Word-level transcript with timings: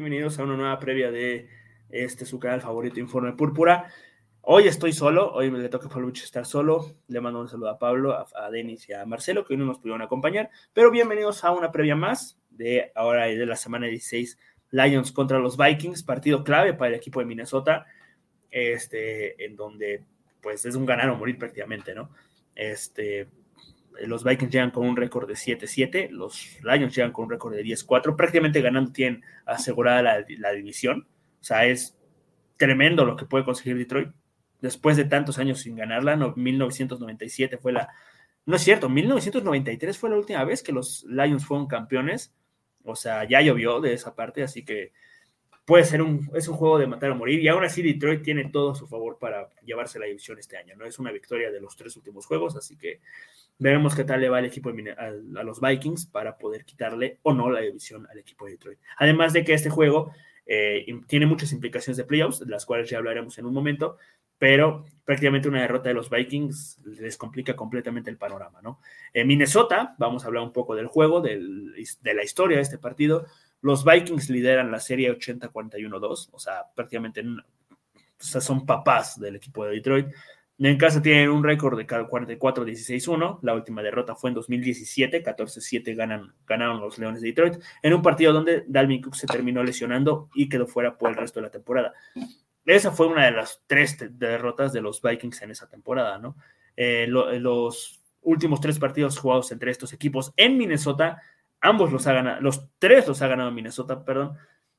Bienvenidos 0.00 0.38
a 0.38 0.44
una 0.44 0.54
nueva 0.54 0.78
previa 0.78 1.10
de 1.10 1.48
este 1.90 2.24
su 2.24 2.38
canal 2.38 2.60
favorito 2.60 3.00
Informe 3.00 3.32
Púrpura. 3.32 3.90
Hoy 4.42 4.68
estoy 4.68 4.92
solo, 4.92 5.32
hoy 5.32 5.50
me 5.50 5.58
le 5.58 5.68
toca 5.68 5.88
a 5.88 5.90
Pablo 5.90 6.08
estar 6.10 6.46
solo. 6.46 6.94
Le 7.08 7.20
mando 7.20 7.40
un 7.40 7.48
saludo 7.48 7.70
a 7.70 7.80
Pablo, 7.80 8.12
a, 8.12 8.24
a 8.36 8.48
Denis 8.48 8.88
y 8.88 8.92
a 8.92 9.04
Marcelo, 9.06 9.44
que 9.44 9.54
hoy 9.54 9.58
no 9.58 9.66
nos 9.66 9.78
pudieron 9.78 10.00
acompañar. 10.00 10.50
Pero 10.72 10.92
bienvenidos 10.92 11.42
a 11.42 11.50
una 11.50 11.72
previa 11.72 11.96
más 11.96 12.38
de 12.48 12.92
ahora 12.94 13.24
de 13.26 13.44
la 13.44 13.56
semana 13.56 13.88
16, 13.88 14.38
Lions 14.70 15.10
contra 15.10 15.40
los 15.40 15.56
Vikings, 15.56 16.04
partido 16.04 16.44
clave 16.44 16.74
para 16.74 16.90
el 16.90 16.94
equipo 16.94 17.18
de 17.18 17.26
Minnesota, 17.26 17.84
este, 18.52 19.44
en 19.44 19.56
donde 19.56 20.04
pues 20.40 20.64
es 20.64 20.76
un 20.76 20.86
ganar 20.86 21.10
o 21.10 21.16
morir 21.16 21.38
prácticamente, 21.38 21.92
¿no? 21.92 22.10
Este, 22.54 23.26
los 24.06 24.24
Vikings 24.24 24.52
llegan 24.52 24.70
con 24.70 24.86
un 24.86 24.96
récord 24.96 25.26
de 25.26 25.34
7-7, 25.34 26.10
los 26.10 26.58
Lions 26.62 26.94
llegan 26.94 27.12
con 27.12 27.24
un 27.24 27.30
récord 27.30 27.54
de 27.54 27.64
10-4, 27.64 28.16
prácticamente 28.16 28.60
ganando 28.60 28.92
tienen 28.92 29.22
asegurada 29.46 30.02
la, 30.02 30.24
la, 30.38 30.52
división. 30.52 31.06
O 31.40 31.44
sea, 31.44 31.66
es 31.66 31.96
tremendo 32.56 33.04
lo 33.04 33.16
que 33.16 33.26
puede 33.26 33.44
conseguir 33.44 33.78
Detroit 33.78 34.10
después 34.60 34.96
de 34.96 35.04
tantos 35.04 35.38
años 35.38 35.60
sin 35.60 35.76
ganarla. 35.76 36.16
No, 36.16 36.34
1997 36.34 37.58
fue 37.58 37.72
la... 37.72 37.88
No 38.46 38.56
es 38.56 38.62
cierto, 38.62 38.88
1993 38.88 39.98
fue 39.98 40.10
la 40.10 40.16
última 40.16 40.44
vez 40.44 40.62
que 40.62 40.72
los 40.72 41.04
Lions 41.04 41.44
fueron 41.44 41.66
campeones. 41.66 42.34
O 42.84 42.96
sea, 42.96 43.28
ya 43.28 43.42
llovió 43.42 43.80
de 43.80 43.92
esa 43.92 44.14
parte, 44.14 44.42
así 44.42 44.64
que 44.64 44.92
puede 45.66 45.84
ser 45.84 46.00
un, 46.00 46.30
es 46.34 46.48
un 46.48 46.56
juego 46.56 46.78
de 46.78 46.86
matar 46.86 47.10
o 47.10 47.14
morir. 47.14 47.40
Y 47.40 47.48
aún 47.48 47.62
así 47.62 47.82
Detroit 47.82 48.22
tiene 48.22 48.48
todo 48.48 48.70
a 48.70 48.74
su 48.74 48.86
favor 48.86 49.18
para 49.18 49.50
llevarse 49.62 49.98
la 49.98 50.06
división 50.06 50.38
este 50.38 50.56
año. 50.56 50.74
No 50.76 50.86
es 50.86 50.98
una 50.98 51.12
victoria 51.12 51.50
de 51.50 51.60
los 51.60 51.76
tres 51.76 51.94
últimos 51.96 52.24
juegos, 52.24 52.56
así 52.56 52.78
que 52.78 53.00
veremos 53.58 53.94
qué 53.94 54.04
tal 54.04 54.20
le 54.20 54.28
va 54.28 54.38
el 54.38 54.46
equipo 54.46 54.72
de, 54.72 54.92
a, 54.92 55.40
a, 55.40 55.42
los 55.42 55.60
Vikings 55.60 56.06
para 56.06 56.38
poder 56.38 56.64
quitarle 56.64 57.18
o 57.22 57.34
no 57.34 57.50
la 57.50 57.60
división 57.60 58.06
al 58.10 58.18
equipo 58.18 58.46
de 58.46 58.52
Detroit. 58.52 58.78
Además 58.96 59.32
de 59.32 59.44
que 59.44 59.54
este 59.54 59.70
juego 59.70 60.12
eh, 60.50 60.86
tiene 61.06 61.26
muchas 61.26 61.52
implicaciones 61.52 61.98
de 61.98 62.04
playoffs, 62.04 62.38
de 62.38 62.46
las 62.46 62.64
cuales 62.64 62.88
ya 62.88 62.96
hablaremos 62.96 63.36
en 63.36 63.44
un 63.44 63.52
momento, 63.52 63.98
pero 64.38 64.86
prácticamente 65.04 65.48
una 65.48 65.60
derrota 65.60 65.90
de 65.90 65.94
los 65.94 66.08
Vikings 66.08 66.78
les 66.84 67.18
complica 67.18 67.54
completamente 67.54 68.10
el 68.10 68.16
panorama, 68.16 68.62
¿no? 68.62 68.80
En 69.12 69.26
Minnesota, 69.26 69.94
vamos 69.98 70.24
a 70.24 70.28
hablar 70.28 70.44
un 70.44 70.52
poco 70.52 70.74
del 70.74 70.86
juego, 70.86 71.20
del, 71.20 71.74
de 72.00 72.14
la 72.14 72.24
historia 72.24 72.56
de 72.56 72.62
este 72.62 72.78
partido. 72.78 73.26
Los 73.60 73.84
Vikings 73.84 74.30
lideran 74.30 74.70
la 74.70 74.80
serie 74.80 75.12
80-41-2, 75.12 76.28
o 76.32 76.38
sea, 76.38 76.64
prácticamente 76.74 77.20
o 77.20 78.24
sea, 78.24 78.40
son 78.40 78.64
papás 78.64 79.20
del 79.20 79.36
equipo 79.36 79.66
de 79.66 79.72
Detroit. 79.72 80.06
En 80.60 80.76
casa 80.76 81.00
tienen 81.00 81.30
un 81.30 81.44
récord 81.44 81.78
de 81.78 81.86
44-16-1. 81.86 83.38
La 83.42 83.54
última 83.54 83.80
derrota 83.80 84.16
fue 84.16 84.30
en 84.30 84.34
2017, 84.34 85.22
14-7 85.22 85.94
ganan, 85.94 86.34
ganaron 86.46 86.80
los 86.80 86.98
Leones 86.98 87.20
de 87.20 87.28
Detroit, 87.28 87.62
en 87.82 87.94
un 87.94 88.02
partido 88.02 88.32
donde 88.32 88.64
Dalvin 88.66 89.00
Cook 89.00 89.14
se 89.14 89.28
terminó 89.28 89.62
lesionando 89.62 90.28
y 90.34 90.48
quedó 90.48 90.66
fuera 90.66 90.98
por 90.98 91.10
el 91.10 91.16
resto 91.16 91.38
de 91.38 91.46
la 91.46 91.50
temporada. 91.52 91.94
Esa 92.64 92.90
fue 92.90 93.06
una 93.06 93.24
de 93.26 93.30
las 93.30 93.62
tres 93.66 93.96
derrotas 94.18 94.72
de 94.72 94.80
los 94.80 95.00
Vikings 95.00 95.42
en 95.42 95.52
esa 95.52 95.68
temporada, 95.68 96.18
¿no? 96.18 96.36
Eh, 96.76 97.06
lo, 97.08 97.32
los 97.38 98.00
últimos 98.22 98.60
tres 98.60 98.78
partidos 98.78 99.18
jugados 99.18 99.52
entre 99.52 99.70
estos 99.70 99.92
equipos 99.92 100.32
en 100.36 100.58
Minnesota, 100.58 101.22
ambos 101.60 101.92
los 101.92 102.06
ha 102.06 102.12
ganado, 102.12 102.40
los 102.40 102.68
tres 102.78 103.06
los 103.06 103.22
ha 103.22 103.28
ganado 103.28 103.50
Minnesota, 103.52 104.04
perdón, 104.04 104.36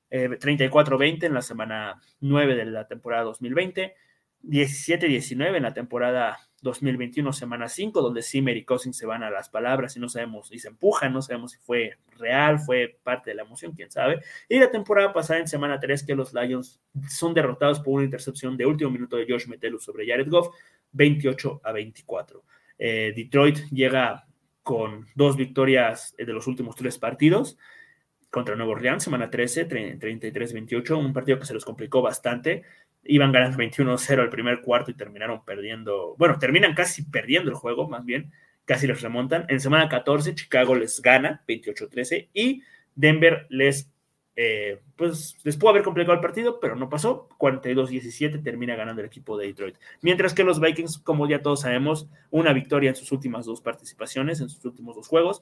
eh, 0.10 0.30
34-20 0.30 1.26
en 1.26 1.34
la 1.34 1.42
semana 1.42 2.02
9 2.20 2.56
de 2.56 2.66
la 2.66 2.88
temporada 2.88 3.24
2020, 3.24 3.96
17-19 4.44 5.58
en 5.58 5.64
la 5.64 5.74
temporada 5.74 6.38
2021, 6.62 7.32
semana 7.34 7.68
5, 7.68 8.02
donde 8.02 8.22
Zimmer 8.22 8.58
y 8.58 8.66
Cousins 8.66 8.98
se 8.98 9.06
van 9.06 9.24
a 9.24 9.30
las 9.30 9.50
palabras 9.50 9.96
y 9.96 10.00
no 10.00 10.10
sabemos, 10.10 10.52
y 10.52 10.60
se 10.60 10.68
empujan, 10.68 11.14
no 11.14 11.22
sabemos 11.22 11.52
si 11.52 11.58
fue 11.60 11.98
real, 12.18 12.60
fue 12.60 13.00
parte 13.04 13.32
de 13.32 13.36
la 13.36 13.44
emoción, 13.44 13.74
quién 13.74 13.92
sabe. 13.92 14.22
Y 14.48 14.60
la 14.60 14.72
temporada 14.72 15.14
pasada, 15.14 15.40
en 15.40 15.48
semana 15.48 15.80
3, 15.80 16.04
que 16.04 16.16
los 16.16 16.34
Lions 16.34 16.82
son 17.08 17.34
derrotados 17.34 17.80
por 17.80 17.96
una 17.96 18.04
intercepción 18.04 18.58
de 18.58 18.66
último 18.66 18.90
minuto 18.90 19.18
de 19.18 19.26
Josh 19.28 19.48
Metellus 19.48 19.84
sobre 19.84 20.08
Jared 20.08 20.30
Goff, 20.30 20.54
28 20.92 21.62
a 21.64 21.72
24. 21.72 22.44
Eh, 22.78 23.14
Detroit 23.16 23.60
llega 23.72 24.26
con 24.64 25.08
dos 25.16 25.36
victorias 25.36 26.16
de 26.18 26.32
los 26.34 26.48
últimos 26.48 26.76
tres 26.76 26.98
partidos 26.98 27.58
contra 28.30 28.56
Nuevo 28.56 28.74
Orleans, 28.74 29.04
semana 29.04 29.30
13, 29.30 29.68
33-28, 29.68 30.98
un 30.98 31.14
partido 31.14 31.40
que 31.40 31.46
se 31.46 31.54
los 31.54 31.66
complicó 31.66 32.02
bastante 32.02 32.64
iban 33.04 33.32
ganando 33.32 33.58
21-0 33.58 34.22
el 34.22 34.30
primer 34.30 34.62
cuarto 34.62 34.92
y 34.92 34.94
terminaron 34.94 35.44
perdiendo, 35.44 36.16
bueno, 36.18 36.38
terminan 36.38 36.74
casi 36.74 37.04
perdiendo 37.04 37.50
el 37.50 37.56
juego, 37.56 37.88
más 37.88 38.06
bien, 38.06 38.32
casi 38.66 38.88
les 38.88 39.02
remontan. 39.02 39.46
En 39.50 39.60
semana 39.60 39.90
14, 39.90 40.36
Chicago 40.36 40.76
les 40.76 41.02
gana 41.02 41.44
28-13 41.48 42.30
y 42.34 42.62
Denver 42.96 43.48
les, 43.50 43.92
eh, 44.36 44.82
pues, 44.96 45.38
les 45.44 45.58
pudo 45.58 45.72
haber 45.72 45.84
complicado 45.84 46.14
el 46.14 46.22
partido, 46.22 46.60
pero 46.60 46.76
no 46.76 46.90
pasó. 46.90 47.30
42-17 47.40 48.44
termina 48.44 48.76
ganando 48.76 49.02
el 49.02 49.08
equipo 49.08 49.38
de 49.38 49.48
Detroit. 49.48 49.78
Mientras 50.02 50.34
que 50.34 50.44
los 50.44 50.60
Vikings, 50.60 51.00
como 51.00 51.28
ya 51.28 51.42
todos 51.42 51.62
sabemos, 51.62 52.08
una 52.30 52.54
victoria 52.54 52.90
en 52.90 52.96
sus 52.96 53.12
últimas 53.12 53.46
dos 53.46 53.62
participaciones, 53.62 54.40
en 54.42 54.50
sus 54.50 54.64
últimos 54.66 54.96
dos 54.96 55.08
juegos. 55.08 55.42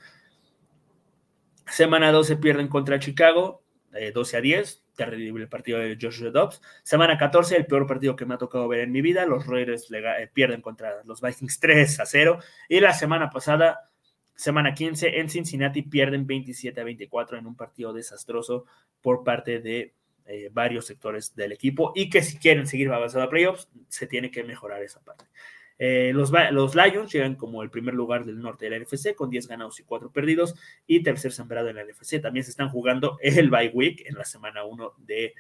Semana 1.66 2.14
12 2.14 2.38
pierden 2.38 2.70
contra 2.70 3.00
Chicago, 3.00 3.62
eh, 3.94 4.12
12 4.14 4.38
a 4.38 4.42
10, 4.42 4.84
terrible 4.98 5.44
el 5.44 5.50
partido 5.50 5.80
de 5.80 5.98
Joshua 6.02 6.32
Dobbs. 6.32 6.62
Semana 6.84 7.18
14, 7.18 7.56
el 7.56 7.66
peor 7.66 7.88
partido 7.88 8.18
que 8.18 8.26
me 8.26 8.34
ha 8.34 8.38
tocado 8.38 8.68
ver 8.68 8.82
en 8.82 8.92
mi 8.92 9.02
vida. 9.02 9.26
Los 9.26 9.48
Raiders 9.48 9.90
eh, 9.94 10.30
pierden 10.34 10.62
contra 10.62 11.04
los 11.06 11.22
Vikings 11.22 11.60
3 11.62 12.02
a 12.02 12.06
0. 12.06 12.40
Y 12.68 12.82
la 12.82 12.92
semana 12.92 13.30
pasada, 13.30 13.90
semana 14.36 14.74
15, 14.74 15.20
en 15.20 15.30
Cincinnati 15.30 15.84
pierden 15.84 16.28
27 16.28 16.82
a 16.82 16.84
24 16.84 17.38
en 17.38 17.48
un 17.48 17.56
partido 17.56 17.94
desastroso 17.94 18.66
por 19.02 19.24
parte 19.24 19.60
de 19.60 19.94
eh, 20.26 20.50
varios 20.52 20.86
sectores 20.86 21.34
del 21.34 21.54
equipo. 21.54 21.94
Y 21.96 22.10
que 22.10 22.22
si 22.22 22.38
quieren 22.38 22.68
seguir 22.68 22.92
avanzando 22.92 23.28
a 23.28 23.30
playoffs, 23.30 23.70
se 23.88 24.08
tiene 24.08 24.30
que 24.30 24.44
mejorar 24.44 24.84
esa 24.84 25.00
parte. 25.00 25.26
Eh, 25.80 26.12
los, 26.14 26.32
Lions 26.32 27.12
llegan 27.12 27.36
como 27.36 27.62
el 27.62 27.70
primer 27.70 27.94
lugar 27.94 28.26
del 28.26 28.40
norte 28.40 28.66
de 28.66 28.72
la 28.72 28.84
NFC 28.84 29.14
con 29.16 29.30
10 29.30 29.48
ganados 29.48 29.80
y 29.80 29.84
4 29.84 30.12
perdidos 30.12 30.56
y 30.88 31.04
tercer 31.04 31.32
sembrado 31.32 31.70
en 31.70 31.76
la 31.76 31.84
NFC. 31.84 32.22
También 32.22 32.44
se 32.44 32.52
están 32.52 32.70
jugando 32.70 33.18
el 33.22 33.50
bye 33.50 33.72
week 33.74 34.04
en 34.08 34.16
la 34.16 34.26
semana 34.26 34.64
1 34.64 34.94
de 34.98 35.34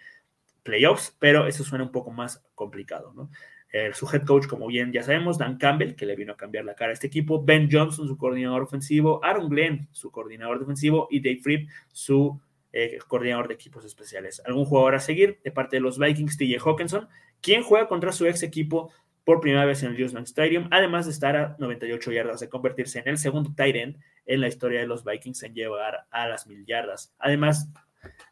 playoffs, 0.63 1.15
pero 1.19 1.47
eso 1.47 1.63
suena 1.63 1.85
un 1.85 1.91
poco 1.91 2.11
más 2.11 2.43
complicado, 2.53 3.13
¿no? 3.15 3.29
Eh, 3.73 3.91
su 3.93 4.07
head 4.11 4.23
coach, 4.25 4.47
como 4.47 4.67
bien 4.67 4.93
ya 4.93 5.03
sabemos, 5.03 5.37
Dan 5.37 5.57
Campbell, 5.57 5.95
que 5.95 6.05
le 6.05 6.15
vino 6.15 6.33
a 6.33 6.37
cambiar 6.37 6.63
la 6.63 6.73
cara 6.73 6.91
a 6.91 6.93
este 6.93 7.07
equipo, 7.07 7.43
Ben 7.43 7.67
Johnson, 7.69 8.07
su 8.07 8.17
coordinador 8.17 8.63
ofensivo, 8.63 9.23
Aaron 9.23 9.49
Glenn, 9.49 9.89
su 9.91 10.09
coordinador 10.09 10.59
defensivo, 10.59 11.07
y 11.11 11.19
Dave 11.19 11.39
Fripp, 11.41 11.69
su 11.91 12.39
eh, 12.71 12.97
coordinador 13.07 13.49
de 13.49 13.55
equipos 13.55 13.83
especiales. 13.83 14.41
¿Algún 14.45 14.65
jugador 14.65 14.95
a 14.95 14.99
seguir? 14.99 15.39
De 15.43 15.51
parte 15.51 15.77
de 15.77 15.81
los 15.81 15.99
Vikings, 15.99 16.37
TJ 16.37 16.59
Hawkinson, 16.65 17.09
quien 17.41 17.61
juega 17.61 17.87
contra 17.87 18.11
su 18.11 18.25
ex 18.25 18.41
equipo 18.41 18.91
por 19.27 19.41
primera 19.41 19.65
vez 19.65 19.83
en 19.83 19.93
el 19.93 20.01
Usman 20.01 20.23
Stadium, 20.23 20.69
además 20.71 21.05
de 21.05 21.11
estar 21.11 21.35
a 21.35 21.57
98 21.59 22.13
yardas, 22.13 22.39
de 22.39 22.47
convertirse 22.47 22.99
en 22.99 23.09
el 23.09 23.17
segundo 23.17 23.53
tight 23.53 23.75
end 23.75 23.97
en 24.25 24.39
la 24.39 24.47
historia 24.47 24.79
de 24.79 24.87
los 24.87 25.03
Vikings 25.03 25.43
en 25.43 25.53
llegar 25.53 26.07
a 26.09 26.27
las 26.29 26.47
mil 26.47 26.65
yardas. 26.65 27.13
Además, 27.19 27.69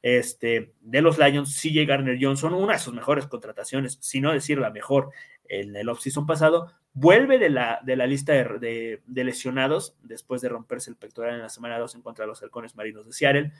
este, 0.01 0.71
de 0.79 1.01
los 1.01 1.17
Lions, 1.17 1.59
CJ 1.61 1.85
Garner 1.85 2.17
Johnson, 2.17 2.53
una 2.53 2.75
de 2.75 2.79
sus 2.79 2.93
mejores 2.93 3.27
contrataciones, 3.27 3.97
si 3.99 4.21
no 4.21 4.31
decir 4.31 4.57
la 4.57 4.69
mejor 4.69 5.09
en 5.49 5.75
el 5.75 5.89
offseason 5.89 6.25
pasado, 6.25 6.71
vuelve 6.93 7.39
de 7.39 7.49
la, 7.49 7.81
de 7.83 7.97
la 7.97 8.07
lista 8.07 8.31
de, 8.31 9.01
lesionados 9.05 9.97
después 10.01 10.39
de 10.39 10.47
romperse 10.47 10.91
el 10.91 10.95
pectoral 10.95 11.35
en 11.35 11.41
la 11.41 11.49
semana 11.49 11.77
2 11.77 11.95
en 11.95 12.03
contra 12.03 12.23
de 12.23 12.29
los 12.29 12.41
halcones 12.41 12.73
marinos 12.73 13.05
de 13.05 13.11
Seattle. 13.11 13.51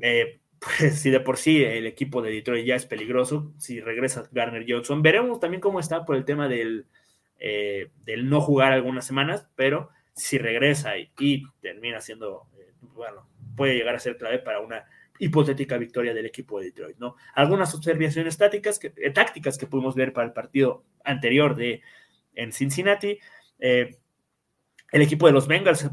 Eh, 0.00 0.38
pues 0.60 1.00
si 1.00 1.10
de 1.10 1.20
por 1.20 1.38
sí 1.38 1.64
el 1.64 1.86
equipo 1.86 2.20
de 2.22 2.30
Detroit 2.30 2.66
ya 2.66 2.74
es 2.74 2.86
peligroso, 2.86 3.52
si 3.56 3.80
regresa 3.80 4.28
Garner 4.30 4.66
Johnson, 4.68 5.02
veremos 5.02 5.40
también 5.40 5.60
cómo 5.60 5.80
está 5.80 6.04
por 6.04 6.16
el 6.16 6.24
tema 6.24 6.48
del, 6.48 6.86
eh, 7.38 7.90
del 8.04 8.28
no 8.28 8.40
jugar 8.42 8.72
algunas 8.72 9.06
semanas, 9.06 9.48
pero 9.56 9.88
si 10.12 10.36
regresa 10.36 10.98
y, 10.98 11.44
termina 11.62 12.00
siendo, 12.00 12.46
eh, 12.58 12.72
bueno, 12.94 13.26
puede 13.56 13.74
llegar 13.74 13.94
a 13.94 13.98
ser 14.00 14.18
clave 14.18 14.38
para 14.40 14.60
una 14.60 14.84
hipotética 15.18 15.78
victoria 15.78 16.12
del 16.12 16.26
equipo 16.26 16.60
de 16.60 16.66
Detroit, 16.66 16.98
¿no? 16.98 17.16
Algunas 17.34 17.74
observaciones 17.74 18.36
tácticas 18.36 18.78
que, 18.78 18.92
eh, 18.96 19.10
tácticas 19.10 19.56
que 19.56 19.66
pudimos 19.66 19.94
ver 19.94 20.12
para 20.12 20.26
el 20.26 20.32
partido 20.34 20.84
anterior 21.04 21.56
de 21.56 21.82
en 22.34 22.52
Cincinnati. 22.52 23.18
el 23.58 25.02
equipo 25.02 25.26
de 25.26 25.32
los 25.32 25.46
Bengals 25.46 25.88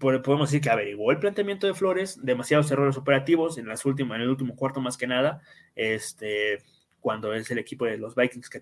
podemos 0.00 0.50
decir 0.50 0.62
que 0.62 0.70
averiguó 0.70 1.12
el 1.12 1.18
planteamiento 1.18 1.66
de 1.66 1.74
Flores, 1.74 2.18
demasiados 2.22 2.70
errores 2.70 2.96
operativos 2.96 3.58
en, 3.58 3.68
las 3.68 3.84
últimas, 3.84 4.16
en 4.16 4.22
el 4.22 4.30
último 4.30 4.56
cuarto 4.56 4.80
más 4.80 4.96
que 4.96 5.06
nada, 5.06 5.42
este, 5.76 6.62
cuando 7.00 7.34
es 7.34 7.50
el 7.50 7.58
equipo 7.58 7.84
de 7.84 7.98
los 7.98 8.14
Vikings 8.14 8.48
que 8.48 8.60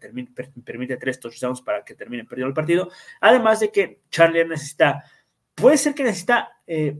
permite 0.64 0.96
tres 0.96 1.20
touchdowns 1.20 1.62
para 1.62 1.85
que 1.85 1.94
terminen 1.94 2.26
perdiendo 2.26 2.49
el 2.49 2.55
partido, 2.55 2.90
además 3.20 3.61
de 3.61 3.70
que 3.70 4.00
Charlie 4.11 4.44
necesita, 4.44 5.05
puede 5.55 5.79
ser 5.79 5.94
que 5.94 6.02
necesita 6.02 6.58
eh, 6.67 6.99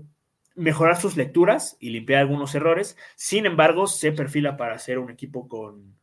mejorar 0.55 1.01
sus 1.01 1.17
lecturas 1.17 1.77
y 1.81 1.91
limpiar 1.91 2.21
algunos 2.21 2.55
errores, 2.55 2.97
sin 3.17 3.45
embargo, 3.45 3.87
se 3.89 4.13
perfila 4.13 4.57
para 4.57 4.79
ser 4.79 5.01
un 5.01 5.11
equipo 5.11 5.49
con, 5.49 5.97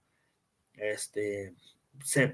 este, 0.73 1.53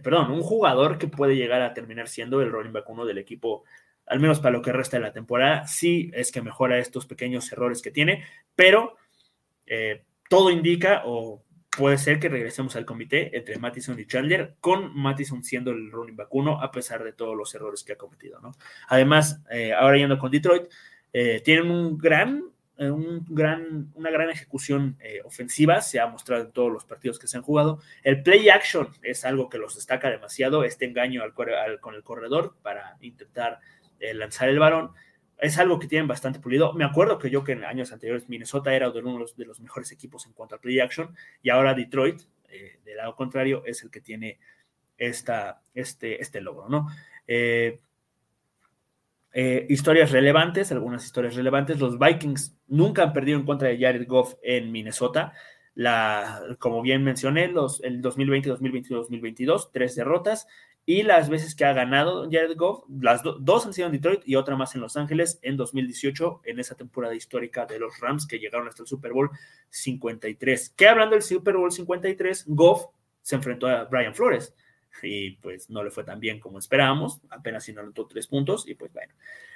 perdón, 0.01 0.31
un 0.31 0.41
jugador 0.41 0.97
que 0.97 1.07
puede 1.07 1.35
llegar 1.35 1.61
a 1.61 1.73
terminar 1.73 2.07
siendo 2.07 2.41
el 2.41 2.51
running 2.51 2.73
back 2.73 2.89
uno 2.89 3.05
del 3.05 3.19
equipo 3.19 3.63
al 4.11 4.19
menos 4.19 4.41
para 4.41 4.51
lo 4.51 4.61
que 4.61 4.73
resta 4.73 4.97
de 4.97 5.03
la 5.03 5.13
temporada, 5.13 5.65
sí 5.67 6.11
es 6.13 6.33
que 6.33 6.41
mejora 6.41 6.77
estos 6.77 7.05
pequeños 7.05 7.49
errores 7.53 7.81
que 7.81 7.91
tiene, 7.91 8.25
pero 8.57 8.97
eh, 9.65 10.03
todo 10.27 10.51
indica, 10.51 11.03
o 11.05 11.45
puede 11.69 11.97
ser 11.97 12.19
que 12.19 12.27
regresemos 12.27 12.75
al 12.75 12.83
comité 12.83 13.35
entre 13.37 13.57
Mattison 13.57 13.97
y 13.97 14.05
Chandler, 14.05 14.55
con 14.59 14.93
Mattison 14.99 15.45
siendo 15.45 15.71
el 15.71 15.89
running 15.89 16.17
back 16.17 16.27
a 16.59 16.71
pesar 16.71 17.05
de 17.05 17.13
todos 17.13 17.37
los 17.37 17.55
errores 17.55 17.85
que 17.85 17.93
ha 17.93 17.97
cometido, 17.97 18.41
¿no? 18.41 18.51
Además, 18.89 19.41
eh, 19.49 19.71
ahora 19.71 19.95
yendo 19.95 20.19
con 20.19 20.29
Detroit, 20.29 20.63
eh, 21.13 21.39
tienen 21.39 21.71
un 21.71 21.97
gran, 21.97 22.43
un 22.79 23.25
gran, 23.29 23.93
una 23.93 24.11
gran 24.11 24.29
ejecución 24.29 24.97
ofensiva, 25.23 25.79
se 25.79 26.01
ha 26.01 26.07
mostrado 26.07 26.43
en 26.43 26.51
todos 26.51 26.69
los 26.69 26.83
partidos 26.83 27.17
que 27.17 27.27
se 27.27 27.37
han 27.37 27.43
jugado. 27.43 27.79
El 28.03 28.23
play 28.23 28.49
action 28.49 28.89
es 29.03 29.23
algo 29.23 29.47
que 29.47 29.57
los 29.57 29.75
destaca 29.75 30.09
demasiado, 30.09 30.65
este 30.65 30.83
engaño 30.83 31.23
con 31.79 31.95
el 31.95 32.03
corredor 32.03 32.57
para 32.61 32.97
intentar 32.99 33.61
lanzar 34.13 34.49
el 34.49 34.59
balón. 34.59 34.91
Es 35.37 35.57
algo 35.57 35.79
que 35.79 35.87
tienen 35.87 36.07
bastante 36.07 36.39
pulido. 36.39 36.73
Me 36.73 36.85
acuerdo 36.85 37.17
que 37.17 37.29
yo 37.29 37.43
que 37.43 37.53
en 37.53 37.63
años 37.63 37.91
anteriores 37.91 38.29
Minnesota 38.29 38.73
era 38.73 38.89
uno 38.89 39.25
de 39.35 39.45
los, 39.45 39.59
mejores 39.59 39.91
equipos 39.91 40.25
en 40.25 40.33
cuanto 40.33 40.55
a 40.55 40.61
play 40.61 40.79
action 40.79 41.15
y 41.41 41.49
ahora 41.49 41.73
Detroit, 41.73 42.21
eh, 42.49 42.79
del 42.85 42.97
lado 42.97 43.15
contrario, 43.15 43.63
es 43.65 43.81
el 43.83 43.89
que 43.89 44.01
tiene 44.01 44.39
esta, 44.97 45.61
este, 45.73 46.21
este 46.21 46.41
logro, 46.41 46.69
¿no? 46.69 46.87
Eh, 47.27 47.79
eh, 49.33 49.65
historias 49.69 50.11
relevantes, 50.11 50.71
algunas 50.71 51.05
historias 51.05 51.35
relevantes. 51.35 51.79
Los 51.79 51.97
Vikings 51.97 52.57
nunca 52.67 53.03
han 53.03 53.13
perdido 53.13 53.39
en 53.39 53.45
contra 53.45 53.69
de 53.69 53.79
Jared 53.79 54.07
Goff 54.07 54.35
en 54.43 54.71
Minnesota. 54.71 55.33
La, 55.73 56.41
como 56.59 56.81
bien 56.81 57.03
mencioné, 57.03 57.47
los, 57.47 57.81
el 57.83 58.01
2020, 58.01 58.49
2021, 58.49 59.01
2022, 59.01 59.71
tres 59.71 59.95
derrotas. 59.95 60.47
Y 60.85 61.03
las 61.03 61.29
veces 61.29 61.55
que 61.55 61.65
ha 61.65 61.73
ganado 61.73 62.27
Jared 62.29 62.57
Goff, 62.57 62.83
las 62.89 63.21
dos 63.23 63.65
han 63.65 63.73
sido 63.73 63.87
en 63.87 63.93
Detroit 63.93 64.21
y 64.25 64.35
otra 64.35 64.55
más 64.55 64.73
en 64.75 64.81
Los 64.81 64.97
Ángeles 64.97 65.39
en 65.43 65.55
2018, 65.55 66.41
en 66.45 66.59
esa 66.59 66.75
temporada 66.75 67.13
histórica 67.13 67.65
de 67.65 67.79
los 67.79 67.99
Rams 67.99 68.25
que 68.25 68.39
llegaron 68.39 68.67
hasta 68.67 68.83
el 68.83 68.87
Super 68.87 69.13
Bowl 69.13 69.29
53. 69.69 70.69
Que 70.71 70.87
hablando 70.87 71.15
del 71.15 71.23
Super 71.23 71.55
Bowl 71.55 71.71
53, 71.71 72.45
Goff 72.47 72.85
se 73.21 73.35
enfrentó 73.35 73.67
a 73.67 73.85
Brian 73.85 74.15
Flores 74.15 74.55
y 75.03 75.31
pues 75.37 75.69
no 75.69 75.83
le 75.83 75.91
fue 75.91 76.03
tan 76.03 76.19
bien 76.19 76.39
como 76.39 76.59
esperábamos, 76.59 77.21
apenas 77.29 77.67
anotó 77.69 78.07
tres 78.07 78.27
puntos 78.27 78.67
y 78.67 78.75
pues 78.75 78.91
bueno. 78.91 79.13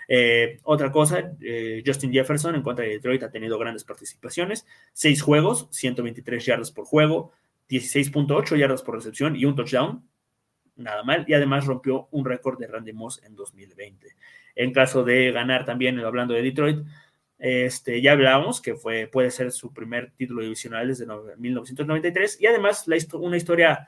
Eh, 0.08 0.60
otra 0.64 0.92
cosa, 0.92 1.32
eh, 1.42 1.84
Justin 1.86 2.12
Jefferson 2.12 2.56
en 2.56 2.62
contra 2.62 2.86
de 2.86 2.92
Detroit 2.92 3.24
ha 3.24 3.32
tenido 3.32 3.58
grandes 3.58 3.84
participaciones, 3.84 4.66
seis 4.94 5.22
juegos, 5.22 5.68
123 5.72 6.46
yardas 6.46 6.72
por 6.72 6.86
juego, 6.86 7.32
16.8 7.70 8.58
yardas 8.58 8.84
por 8.84 8.96
recepción 8.96 9.36
y 9.36 9.46
un 9.46 9.56
touchdown, 9.56 10.08
nada 10.76 11.04
mal, 11.04 11.26
y 11.28 11.34
además 11.34 11.66
rompió 11.66 12.08
un 12.12 12.26
récord 12.26 12.60
de 12.60 12.68
Randy 12.68 12.94
Moss 12.94 13.22
en 13.24 13.36
2020. 13.36 14.08
En 14.56 14.72
caso 14.74 15.04
de 15.04 15.32
ganar 15.32 15.66
también, 15.66 16.00
hablando 16.00 16.34
de 16.34 16.42
Detroit, 16.42 16.86
este, 17.38 18.02
ya 18.02 18.14
hablábamos 18.14 18.62
que 18.62 18.76
fue, 18.76 19.08
puede 19.08 19.30
ser 19.32 19.52
su 19.52 19.74
primer 19.74 20.12
título 20.12 20.42
divisional 20.42 20.88
desde 20.88 21.06
1993 21.38 22.42
y 22.42 22.48
además 22.48 22.88
la, 22.88 22.98
una 23.20 23.38
historia, 23.38 23.88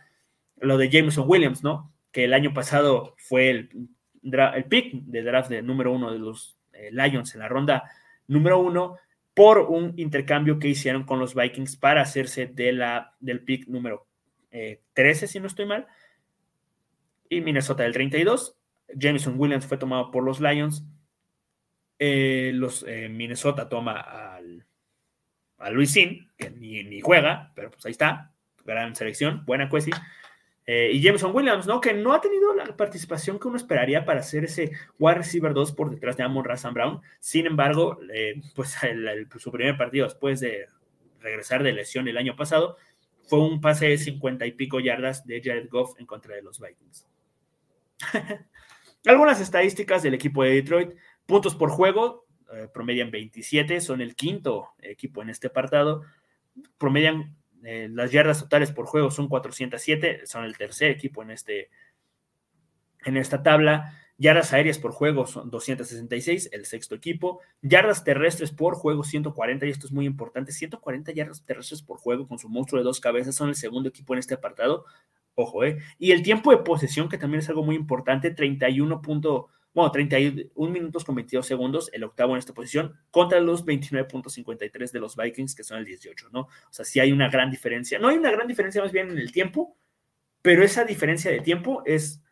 lo 0.58 0.78
de 0.78 0.90
Jameson 0.90 1.26
Williams, 1.28 1.64
¿no? 1.64 1.94
Que 2.12 2.26
el 2.26 2.34
año 2.34 2.54
pasado 2.54 3.16
fue 3.18 3.50
el, 3.50 3.70
el 4.22 4.66
pick 4.66 4.94
de 4.94 5.24
draft 5.24 5.50
de 5.50 5.62
número 5.62 5.94
uno 5.94 6.12
de 6.12 6.20
los 6.20 6.60
eh, 6.74 6.90
Lions 6.92 7.34
en 7.34 7.40
la 7.40 7.48
ronda 7.48 7.90
número 8.28 8.60
uno 8.60 8.98
por 9.34 9.60
un 9.60 9.94
intercambio 9.98 10.60
que 10.60 10.68
hicieron 10.68 11.04
con 11.04 11.20
los 11.20 11.36
Vikings 11.36 11.78
para 11.78 12.02
hacerse 12.02 12.48
de 12.48 12.74
la, 12.74 13.16
del 13.20 13.44
pick 13.44 13.68
número 13.68 14.08
13, 14.50 15.26
eh, 15.26 15.28
si 15.28 15.40
no 15.40 15.48
estoy 15.48 15.66
mal, 15.66 15.88
y 17.30 17.42
Minnesota 17.42 17.84
del 17.84 17.94
32. 17.94 18.58
Jameson 18.96 19.36
Williams 19.38 19.66
fue 19.66 19.78
tomado 19.78 20.12
por 20.12 20.24
los 20.24 20.40
Lions. 20.40 20.86
Eh, 22.00 22.52
los, 22.54 22.86
eh, 22.88 23.10
Minnesota 23.10 23.68
toma 23.70 24.00
al, 24.00 24.66
a 25.58 25.70
Luisin, 25.72 26.30
que 26.38 26.50
ni, 26.50 27.02
juega, 27.02 27.52
pero 27.56 27.72
pues 27.72 27.86
ahí 27.86 27.92
está. 27.92 28.34
Gran 28.66 28.96
selección, 28.96 29.46
buena 29.46 29.70
Cuesi. 29.70 29.92
Eh, 30.66 30.92
y 30.94 31.02
Jameson 31.02 31.34
Williams, 31.34 31.66
¿no? 31.66 31.80
Que 31.80 31.94
no 31.94 32.14
ha 32.14 32.20
tenido 32.20 32.54
la 32.54 32.66
participación 32.76 33.40
que 33.40 33.48
uno 33.48 33.56
esperaría 33.56 34.04
para 34.04 34.20
hacer 34.20 34.44
ese 34.44 34.72
wide 35.00 35.16
receiver 35.16 35.54
2 35.54 35.72
por 35.72 35.90
detrás 35.90 36.18
de 36.18 36.24
Amon 36.24 36.44
Razan 36.44 36.74
Brown. 36.74 37.02
Sin 37.20 37.46
embargo, 37.46 38.00
pues 38.54 38.78
su 39.40 39.52
primer 39.52 39.78
partido 39.78 40.06
después 40.06 40.42
de 40.42 40.68
regresar 41.22 41.64
de 41.64 41.72
lesión 41.72 42.08
el 42.08 42.18
año 42.18 42.36
pasado 42.36 42.78
fue 43.28 43.40
un 43.40 43.60
pase 43.62 43.88
de 43.88 43.98
50 43.98 44.46
y 44.46 44.52
pico 44.54 44.80
yardas 44.80 45.26
de 45.26 45.42
Jared 45.42 45.70
Goff 45.70 46.00
en 46.00 46.06
contra 46.06 46.36
de 46.36 46.42
los 46.42 46.60
Vikings. 46.60 47.06
Algunas 49.06 49.40
estadísticas 49.40 50.04
del 50.04 50.14
equipo 50.14 50.44
de 50.44 50.52
Detroit. 50.52 50.94
Puntos 51.26 51.56
por 51.56 51.70
juego, 51.70 52.26
eh, 52.54 52.68
promedian 52.74 53.12
27, 53.12 53.82
son 53.82 54.02
el 54.02 54.16
quinto 54.16 54.70
equipo 54.80 55.22
en 55.22 55.30
este 55.30 55.48
apartado. 55.48 56.04
Promedian 56.78 57.36
eh, 57.64 57.90
las 57.92 58.12
yardas 58.12 58.40
totales 58.40 58.72
por 58.72 58.86
juego, 58.86 59.12
son 59.12 59.28
407, 59.28 60.26
son 60.26 60.46
el 60.46 60.58
tercer 60.58 60.92
equipo 60.92 61.22
en, 61.22 61.32
este, 61.32 61.70
en 63.06 63.18
esta 63.18 63.44
tabla. 63.44 63.94
Yardas 64.20 64.52
aéreas 64.52 64.80
por 64.80 64.94
juego 64.94 65.28
son 65.28 65.52
266, 65.52 66.50
el 66.52 66.66
sexto 66.66 66.96
equipo. 66.96 67.42
Yardas 67.62 68.04
terrestres 68.04 68.52
por 68.52 68.76
juego 68.76 69.04
140, 69.04 69.66
y 69.66 69.70
esto 69.70 69.86
es 69.86 69.92
muy 69.92 70.06
importante. 70.06 70.52
140 70.52 71.12
yardas 71.12 71.46
terrestres 71.46 71.84
por 71.84 71.98
juego 71.98 72.28
con 72.28 72.40
su 72.40 72.50
monstruo 72.50 72.80
de 72.80 72.86
dos 72.86 73.00
cabezas 73.00 73.36
son 73.36 73.50
el 73.50 73.56
segundo 73.56 73.90
equipo 73.90 74.14
en 74.14 74.20
este 74.20 74.34
apartado. 74.34 74.86
Ojo, 75.40 75.64
¿eh? 75.64 75.78
Y 76.00 76.14
el 76.14 76.24
tiempo 76.24 76.50
de 76.50 76.58
posesión, 76.58 77.08
que 77.08 77.20
también 77.20 77.42
es 77.42 77.50
algo 77.50 77.64
muy 77.64 77.76
importante, 77.76 78.32
31. 78.32 79.00
bueno, 79.72 79.92
31 79.92 80.72
minutos 80.72 81.06
con 81.06 81.14
22 81.14 81.46
segundos, 81.46 81.92
el 81.94 82.04
octavo 82.04 82.34
en 82.34 82.40
esta 82.40 82.56
posición, 82.56 82.96
contra 83.12 83.40
los 83.40 83.64
29.53 83.64 84.92
de 84.92 85.00
los 85.00 85.16
Vikings, 85.16 85.54
que 85.54 85.64
son 85.64 85.78
el 85.78 85.86
18, 85.86 86.30
¿no? 86.32 86.40
O 86.40 86.72
sea, 86.72 86.86
sí 86.86 87.00
hay 87.00 87.12
una 87.12 87.30
gran 87.30 87.52
diferencia. 87.52 88.00
No 88.00 88.08
hay 88.08 88.18
una 88.18 88.32
gran 88.32 88.48
diferencia 88.48 88.82
más 88.82 88.92
bien 88.92 89.12
en 89.12 89.20
el 89.20 89.32
tiempo, 89.32 89.78
pero 90.42 90.64
esa 90.64 90.86
diferencia 90.86 91.30
de 91.30 91.42
tiempo 91.42 91.84
es 91.86 92.24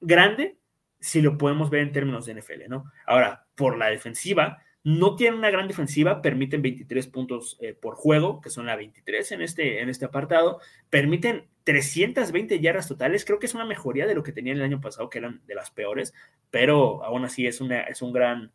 grande 0.00 0.56
si 0.98 1.20
lo 1.20 1.36
podemos 1.36 1.68
ver 1.68 1.82
en 1.82 1.92
términos 1.92 2.24
de 2.24 2.40
NFL, 2.40 2.68
¿no? 2.70 2.90
Ahora, 3.04 3.48
por 3.54 3.76
la 3.76 3.88
defensiva, 3.88 4.62
no 4.82 5.14
tienen 5.16 5.38
una 5.38 5.50
gran 5.50 5.68
defensiva, 5.68 6.22
permiten 6.22 6.62
23 6.62 7.06
puntos 7.08 7.58
eh, 7.60 7.74
por 7.74 7.94
juego, 7.94 8.40
que 8.40 8.48
son 8.48 8.66
la 8.66 8.76
23 8.76 9.32
en 9.32 9.42
este, 9.42 9.82
en 9.82 9.90
este 9.90 10.06
apartado, 10.06 10.60
permiten 10.88 11.44
320 11.64 12.60
yardas 12.60 12.88
totales, 12.88 13.24
creo 13.24 13.38
que 13.38 13.46
es 13.46 13.54
una 13.54 13.66
mejoría 13.66 14.06
de 14.06 14.14
lo 14.14 14.22
que 14.22 14.32
tenían 14.32 14.56
el 14.56 14.62
año 14.62 14.80
pasado, 14.80 15.10
que 15.10 15.18
eran 15.18 15.42
de 15.46 15.54
las 15.54 15.70
peores, 15.70 16.14
pero 16.50 17.04
aún 17.04 17.24
así 17.24 17.46
es, 17.46 17.60
una, 17.60 17.82
es 17.82 18.00
un 18.00 18.12
gran, 18.12 18.52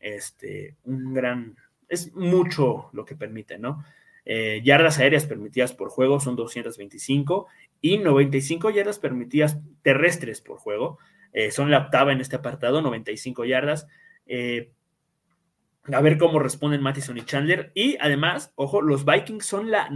este, 0.00 0.76
un 0.84 1.14
gran, 1.14 1.56
es 1.88 2.14
mucho 2.14 2.90
lo 2.92 3.04
que 3.06 3.16
permiten, 3.16 3.62
¿no? 3.62 3.82
Eh, 4.28 4.60
yardas 4.64 4.98
aéreas 4.98 5.24
permitidas 5.24 5.72
por 5.72 5.88
juego 5.88 6.18
son 6.18 6.34
225 6.34 7.46
y 7.80 7.98
95 7.98 8.70
yardas 8.70 8.98
permitidas 8.98 9.58
terrestres 9.82 10.40
por 10.40 10.58
juego, 10.58 10.98
eh, 11.32 11.50
son 11.50 11.70
la 11.70 11.78
octava 11.78 12.12
en 12.12 12.20
este 12.20 12.36
apartado, 12.36 12.82
95 12.82 13.44
yardas. 13.44 13.86
A 15.92 16.00
ver 16.00 16.18
cómo 16.18 16.38
responden 16.38 16.82
Mattison 16.82 17.16
y 17.16 17.24
Chandler. 17.24 17.70
Y 17.74 17.96
además, 18.00 18.52
ojo, 18.56 18.82
los 18.82 19.04
Vikings 19.04 19.46
son 19.46 19.70
la 19.70 19.88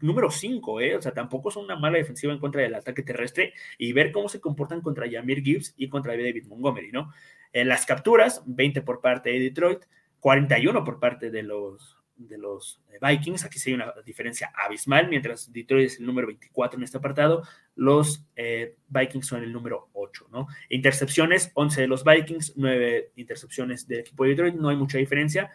número 0.00 0.30
5, 0.30 0.80
¿eh? 0.80 0.96
O 0.96 1.02
sea, 1.02 1.12
tampoco 1.12 1.50
son 1.50 1.64
una 1.64 1.76
mala 1.76 1.98
defensiva 1.98 2.32
en 2.32 2.38
contra 2.38 2.62
del 2.62 2.74
ataque 2.74 3.02
terrestre. 3.02 3.52
Y 3.78 3.92
ver 3.92 4.12
cómo 4.12 4.28
se 4.28 4.40
comportan 4.40 4.80
contra 4.80 5.06
Yamir 5.06 5.42
Gibbs 5.42 5.74
y 5.76 5.88
contra 5.88 6.12
David 6.12 6.46
Montgomery, 6.46 6.92
¿no? 6.92 7.12
En 7.52 7.68
las 7.68 7.86
capturas, 7.86 8.42
20 8.46 8.82
por 8.82 9.00
parte 9.00 9.30
de 9.30 9.40
Detroit, 9.40 9.84
41 10.20 10.84
por 10.84 10.98
parte 10.98 11.30
de 11.30 11.42
los, 11.42 11.98
de 12.28 12.38
los 12.38 12.80
eh, 12.92 12.98
Vikings. 13.00 13.44
Aquí 13.44 13.58
sí 13.58 13.70
hay 13.70 13.74
una 13.74 13.92
diferencia 14.04 14.52
abismal, 14.54 15.08
mientras 15.08 15.52
Detroit 15.52 15.86
es 15.86 16.00
el 16.00 16.06
número 16.06 16.26
24 16.26 16.78
en 16.78 16.84
este 16.84 16.98
apartado, 16.98 17.42
los 17.76 18.24
eh, 18.36 18.76
Vikings 18.88 19.26
son 19.26 19.42
el 19.42 19.52
número 19.52 19.90
8, 19.92 20.28
¿no? 20.32 20.46
Intercepciones, 20.68 21.50
11 21.54 21.82
de 21.82 21.86
los 21.86 22.04
Vikings, 22.04 22.54
9 22.56 23.12
intercepciones 23.16 23.86
del 23.86 24.00
equipo 24.00 24.24
de 24.24 24.30
Detroit, 24.30 24.54
no 24.54 24.68
hay 24.68 24.76
mucha 24.76 24.98
diferencia, 24.98 25.50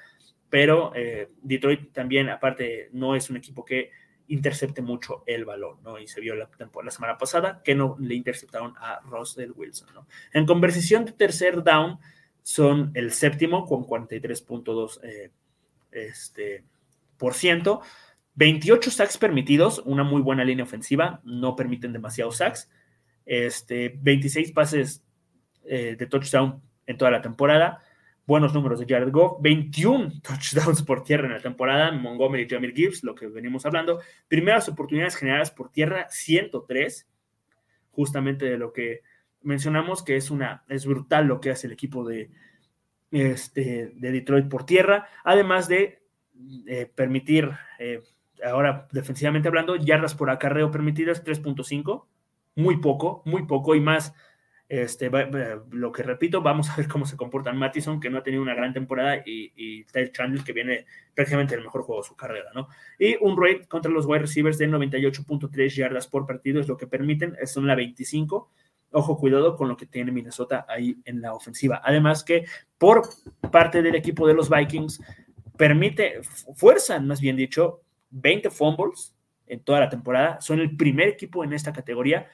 pero 0.50 0.92
eh, 0.96 1.30
Detroit 1.42 1.92
también, 1.92 2.30
aparte, 2.30 2.90
no 2.94 3.16
es 3.16 3.30
un 3.30 3.38
equipo 3.38 3.64
que 3.64 3.92
intercepte 4.28 4.82
mucho 4.82 5.24
el 5.26 5.46
balón, 5.46 5.82
¿no? 5.84 6.00
Y 6.00 6.08
se 6.08 6.22
vio 6.22 6.36
la, 6.36 6.50
la 6.84 6.92
semana 6.92 7.18
pasada 7.18 7.62
que 7.64 7.76
no 7.76 7.96
le 8.00 8.16
interceptaron 8.16 8.76
a 8.78 9.00
Russell 9.02 9.52
Wilson, 9.56 9.94
¿no? 9.94 10.08
En 10.34 10.46
conversación 10.46 11.06
de 11.06 11.14
tercer 11.14 11.64
down, 11.64 12.00
son 12.50 12.92
el 12.96 13.12
séptimo 13.12 13.66
con 13.66 13.86
43.2 13.86 15.00
eh, 15.04 15.32
este, 15.92 16.64
por 17.18 17.34
ciento. 17.34 17.82
28 18.36 18.92
sacks 18.92 19.18
permitidos, 19.18 19.82
una 19.86 20.04
muy 20.04 20.22
buena 20.22 20.46
línea 20.46 20.64
ofensiva, 20.64 21.22
no 21.26 21.56
permiten 21.56 21.94
demasiados 21.94 22.38
sacks. 22.38 22.70
Este, 23.26 23.98
26 24.02 24.52
pases 24.54 25.04
eh, 25.66 25.96
de 26.00 26.06
touchdown 26.08 26.62
en 26.88 26.98
toda 26.98 27.12
la 27.12 27.22
temporada. 27.22 27.84
Buenos 28.26 28.54
números 28.54 28.80
de 28.80 28.86
Jared 28.88 29.12
Goff, 29.12 29.42
21 29.42 30.22
touchdowns 30.24 30.84
por 30.84 31.04
tierra 31.04 31.28
en 31.28 31.34
la 31.34 31.42
temporada, 31.42 31.92
Montgomery 31.92 32.44
y 32.44 32.50
Jamir 32.50 32.74
Gibbs, 32.74 33.04
lo 33.04 33.14
que 33.14 33.28
venimos 33.28 33.66
hablando. 33.66 34.00
Primeras 34.28 34.70
oportunidades 34.70 35.16
generadas 35.16 35.52
por 35.52 35.72
tierra, 35.72 36.08
103, 36.10 37.08
justamente 37.92 38.46
de 38.46 38.58
lo 38.58 38.72
que 38.72 39.02
mencionamos, 39.42 40.04
que 40.04 40.16
es, 40.16 40.32
una, 40.32 40.64
es 40.70 40.86
brutal 40.86 41.26
lo 41.26 41.42
que 41.42 41.52
hace 41.52 41.68
el 41.68 41.74
equipo 41.74 42.08
de, 42.08 42.30
este, 43.12 43.92
de 43.96 44.12
Detroit 44.12 44.48
por 44.48 44.66
tierra, 44.66 45.08
además 45.24 45.68
de 45.68 46.00
eh, 46.68 46.90
permitir, 46.94 47.50
eh, 47.80 48.02
ahora 48.44 48.88
defensivamente 48.92 49.48
hablando, 49.48 49.76
yardas 49.76 50.16
por 50.16 50.30
acarreo 50.30 50.72
permitidas 50.72 51.24
3.5, 51.24 52.06
muy 52.56 52.78
poco, 52.78 53.22
muy 53.26 53.46
poco 53.46 53.76
y 53.76 53.82
más. 53.82 54.14
Este, 54.70 55.10
lo 55.72 55.92
que 55.92 56.04
repito, 56.04 56.44
vamos 56.44 56.70
a 56.70 56.76
ver 56.76 56.88
cómo 56.88 57.08
se 57.08 57.18
comportan 57.18 57.58
Mattison, 57.58 58.00
que 58.00 58.12
no 58.12 58.20
ha 58.20 58.24
tenido 58.24 58.44
una 58.44 58.54
gran 58.54 58.72
temporada, 58.72 59.24
y, 59.26 59.52
y 59.56 59.84
Chandler, 60.12 60.44
que 60.44 60.54
viene 60.54 60.86
prácticamente 61.16 61.56
el 61.56 61.64
mejor 61.64 61.82
juego 61.82 62.04
de 62.04 62.08
su 62.08 62.16
carrera, 62.16 62.52
¿no? 62.54 62.68
Y 63.00 63.18
un 63.20 63.36
rate 63.36 63.68
contra 63.68 63.92
los 63.92 64.06
wide 64.06 64.20
receivers 64.20 64.60
de 64.60 64.70
98.3 64.70 65.70
yardas 65.76 66.08
por 66.08 66.28
partido 66.28 66.62
es 66.62 66.68
lo 66.68 66.78
que 66.78 66.86
permiten, 66.86 67.36
son 67.48 67.66
la 67.66 67.74
25, 67.74 68.52
Ojo, 68.92 69.18
cuidado 69.18 69.56
con 69.56 69.68
lo 69.68 69.78
que 69.78 69.86
tiene 69.86 70.12
Minnesota 70.12 70.66
ahí 70.68 70.98
en 71.06 71.22
la 71.22 71.34
ofensiva. 71.34 71.82
Además 71.84 72.24
que 72.24 72.46
por 72.78 73.08
parte 73.52 73.82
del 73.82 73.96
equipo 73.96 74.28
de 74.28 74.34
los 74.34 74.50
Vikings 74.50 75.02
permite, 75.58 76.22
fuerzan 76.56 77.06
más 77.06 77.22
bien 77.22 77.36
dicho, 77.36 77.82
20 78.12 78.50
fumbles 78.50 79.16
en 79.46 79.60
toda 79.60 79.82
la 79.82 79.90
temporada. 79.90 80.42
Son 80.42 80.60
el 80.60 80.76
primer 80.76 81.10
equipo 81.10 81.44
en 81.44 81.54
esta 81.54 81.74
categoría. 81.74 82.28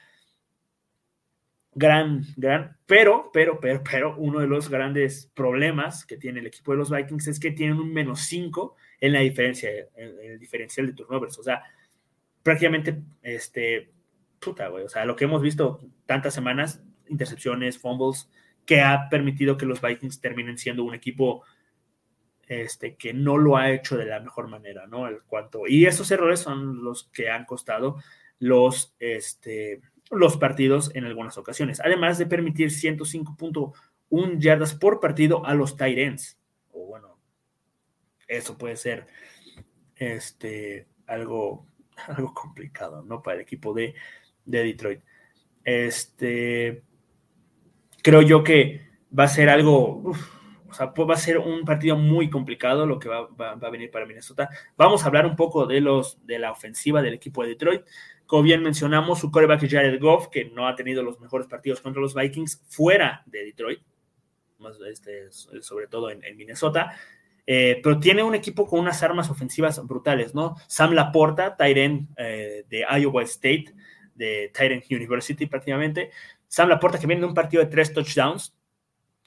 Gran, 1.74 2.22
gran, 2.36 2.78
pero, 2.86 3.30
pero, 3.34 3.60
pero, 3.60 3.82
pero, 3.84 4.16
uno 4.16 4.40
de 4.40 4.46
los 4.46 4.70
grandes 4.70 5.30
problemas 5.34 6.06
que 6.06 6.16
tiene 6.16 6.40
el 6.40 6.46
equipo 6.46 6.72
de 6.72 6.78
los 6.78 6.90
Vikings 6.90 7.28
es 7.28 7.38
que 7.38 7.50
tienen 7.50 7.78
un 7.78 7.92
menos 7.92 8.20
5 8.20 8.76
en 9.00 9.12
la 9.12 9.20
diferencia, 9.20 9.70
en 9.94 10.18
el 10.20 10.38
diferencial 10.38 10.86
de 10.86 10.94
turnovers. 10.94 11.38
O 11.38 11.42
sea, 11.42 11.62
prácticamente 12.42 13.02
este, 13.20 13.90
o 14.44 14.88
sea, 14.88 15.04
lo 15.04 15.16
que 15.16 15.24
hemos 15.24 15.42
visto 15.42 15.80
tantas 16.06 16.34
semanas, 16.34 16.82
intercepciones, 17.08 17.78
fumbles, 17.78 18.30
que 18.64 18.80
ha 18.80 19.08
permitido 19.08 19.56
que 19.56 19.66
los 19.66 19.80
Vikings 19.80 20.20
terminen 20.20 20.58
siendo 20.58 20.84
un 20.84 20.94
equipo 20.94 21.44
este, 22.48 22.96
que 22.96 23.12
no 23.12 23.38
lo 23.38 23.56
ha 23.56 23.70
hecho 23.70 23.96
de 23.96 24.06
la 24.06 24.20
mejor 24.20 24.48
manera, 24.48 24.86
¿no? 24.86 25.08
El 25.08 25.22
cuanto, 25.22 25.66
y 25.66 25.86
esos 25.86 26.10
errores 26.10 26.40
son 26.40 26.84
los 26.84 27.04
que 27.04 27.30
han 27.30 27.44
costado 27.44 27.96
los, 28.38 28.94
este, 28.98 29.80
los 30.10 30.36
partidos 30.36 30.94
en 30.94 31.04
algunas 31.04 31.38
ocasiones, 31.38 31.80
además 31.80 32.18
de 32.18 32.26
permitir 32.26 32.70
105.1 32.70 34.38
yardas 34.38 34.74
por 34.74 35.00
partido 35.00 35.44
a 35.44 35.54
los 35.54 35.76
tight. 35.76 36.20
O 36.72 36.86
bueno, 36.86 37.18
eso 38.28 38.56
puede 38.58 38.76
ser 38.76 39.06
este, 39.96 40.86
algo, 41.06 41.66
algo 42.08 42.32
complicado, 42.34 43.02
¿no? 43.02 43.22
Para 43.22 43.36
el 43.36 43.42
equipo 43.42 43.74
de, 43.74 43.94
de 44.46 44.64
Detroit. 44.64 45.00
Este, 45.64 46.82
creo 48.02 48.22
yo 48.22 48.44
que 48.44 48.86
va 49.16 49.24
a 49.24 49.28
ser 49.28 49.48
algo, 49.48 50.12
o 50.68 50.72
sea, 50.72 50.86
va 50.86 51.14
a 51.14 51.18
ser 51.18 51.38
un 51.38 51.64
partido 51.64 51.96
muy 51.96 52.30
complicado 52.30 52.86
lo 52.86 52.98
que 52.98 53.08
va, 53.08 53.28
a 53.38 53.70
venir 53.70 53.90
para 53.90 54.06
Minnesota. 54.06 54.48
Vamos 54.76 55.02
a 55.02 55.06
hablar 55.06 55.26
un 55.26 55.36
poco 55.36 55.66
de, 55.66 55.80
los, 55.80 56.24
de 56.24 56.38
la 56.38 56.52
ofensiva 56.52 57.02
del 57.02 57.14
equipo 57.14 57.42
de 57.42 57.50
Detroit. 57.50 57.82
Como 58.26 58.42
bien 58.42 58.62
mencionamos, 58.62 59.20
su 59.20 59.30
coreback 59.30 59.68
Jared 59.68 60.00
Goff, 60.00 60.28
que 60.28 60.46
no 60.46 60.66
ha 60.66 60.74
tenido 60.74 61.02
los 61.02 61.20
mejores 61.20 61.46
partidos 61.46 61.80
contra 61.80 62.02
los 62.02 62.14
Vikings 62.14 62.64
fuera 62.68 63.22
de 63.26 63.44
Detroit, 63.44 63.80
más 64.58 64.78
este, 64.88 65.30
sobre 65.30 65.86
todo 65.86 66.10
en, 66.10 66.20
Minnesota. 66.36 66.92
Eh, 67.46 67.80
pero 67.82 68.00
tiene 68.00 68.24
un 68.24 68.34
equipo 68.34 68.66
con 68.66 68.80
unas 68.80 69.02
armas 69.04 69.30
ofensivas 69.30 69.84
brutales, 69.86 70.34
¿no? 70.34 70.56
Sam 70.66 70.92
Laporta, 70.92 71.56
Tyren 71.56 72.08
eh, 72.16 72.64
de 72.68 72.84
Iowa 73.00 73.22
State, 73.22 73.74
de 74.16 74.50
Titan 74.52 74.82
University 74.90 75.46
prácticamente. 75.46 76.10
Sam 76.48 76.68
Laporta 76.68 76.98
que 76.98 77.06
viene 77.06 77.20
de 77.20 77.28
un 77.28 77.34
partido 77.34 77.62
de 77.62 77.70
tres 77.70 77.92
touchdowns. 77.92 78.54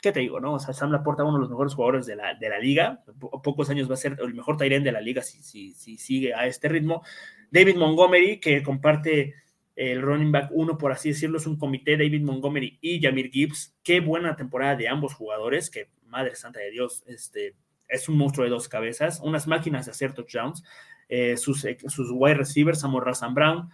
¿Qué 0.02 0.12
te 0.12 0.22
digo, 0.22 0.40
no? 0.40 0.54
O 0.54 0.60
sea, 0.60 0.74
Sam 0.74 0.92
Laporta, 0.92 1.24
uno 1.24 1.34
de 1.34 1.42
los 1.42 1.50
mejores 1.50 1.74
jugadores 1.74 2.06
de 2.06 2.16
la, 2.16 2.34
de 2.34 2.50
la 2.50 2.60
liga. 2.60 3.04
pocos 3.44 3.70
años 3.70 3.90
va 3.90 3.96
a 3.96 3.98
ser 3.98 4.18
el 4.22 4.34
mejor 4.34 4.58
Tyrant 4.58 4.84
de 4.84 4.92
la 4.92 5.02
liga 5.02 5.22
si, 5.22 5.42
si, 5.44 5.74
si 5.74 5.98
sigue 5.98 6.34
a 6.34 6.48
este 6.48 6.70
ritmo. 6.70 7.04
David 7.52 7.76
Montgomery, 7.76 8.40
que 8.40 8.64
comparte 8.64 9.36
el 9.76 10.02
running 10.02 10.32
back 10.32 10.50
uno, 10.52 10.78
por 10.78 10.92
así 10.92 11.10
decirlo, 11.10 11.38
es 11.38 11.48
un 11.48 11.58
comité, 11.58 11.98
David 11.98 12.22
Montgomery 12.22 12.78
y 12.82 13.02
Jamir 13.02 13.30
Gibbs. 13.32 13.76
Qué 13.84 14.02
buena 14.02 14.36
temporada 14.36 14.76
de 14.76 14.88
ambos 14.88 15.14
jugadores, 15.14 15.70
que 15.70 15.90
madre 16.06 16.36
santa 16.36 16.60
de 16.60 16.72
Dios, 16.72 17.04
este, 17.08 17.56
es 17.88 18.10
un 18.10 18.18
monstruo 18.18 18.44
de 18.44 18.52
dos 18.52 18.68
cabezas, 18.68 19.22
unas 19.24 19.48
máquinas 19.48 19.86
de 19.86 19.92
hacer 19.92 20.14
touchdowns. 20.14 20.64
Eh, 21.08 21.38
sus, 21.38 21.66
sus 21.88 22.12
wide 22.12 22.36
receivers, 22.36 22.84
Amor 22.84 23.16
Sam 23.16 23.34
Brown, 23.34 23.70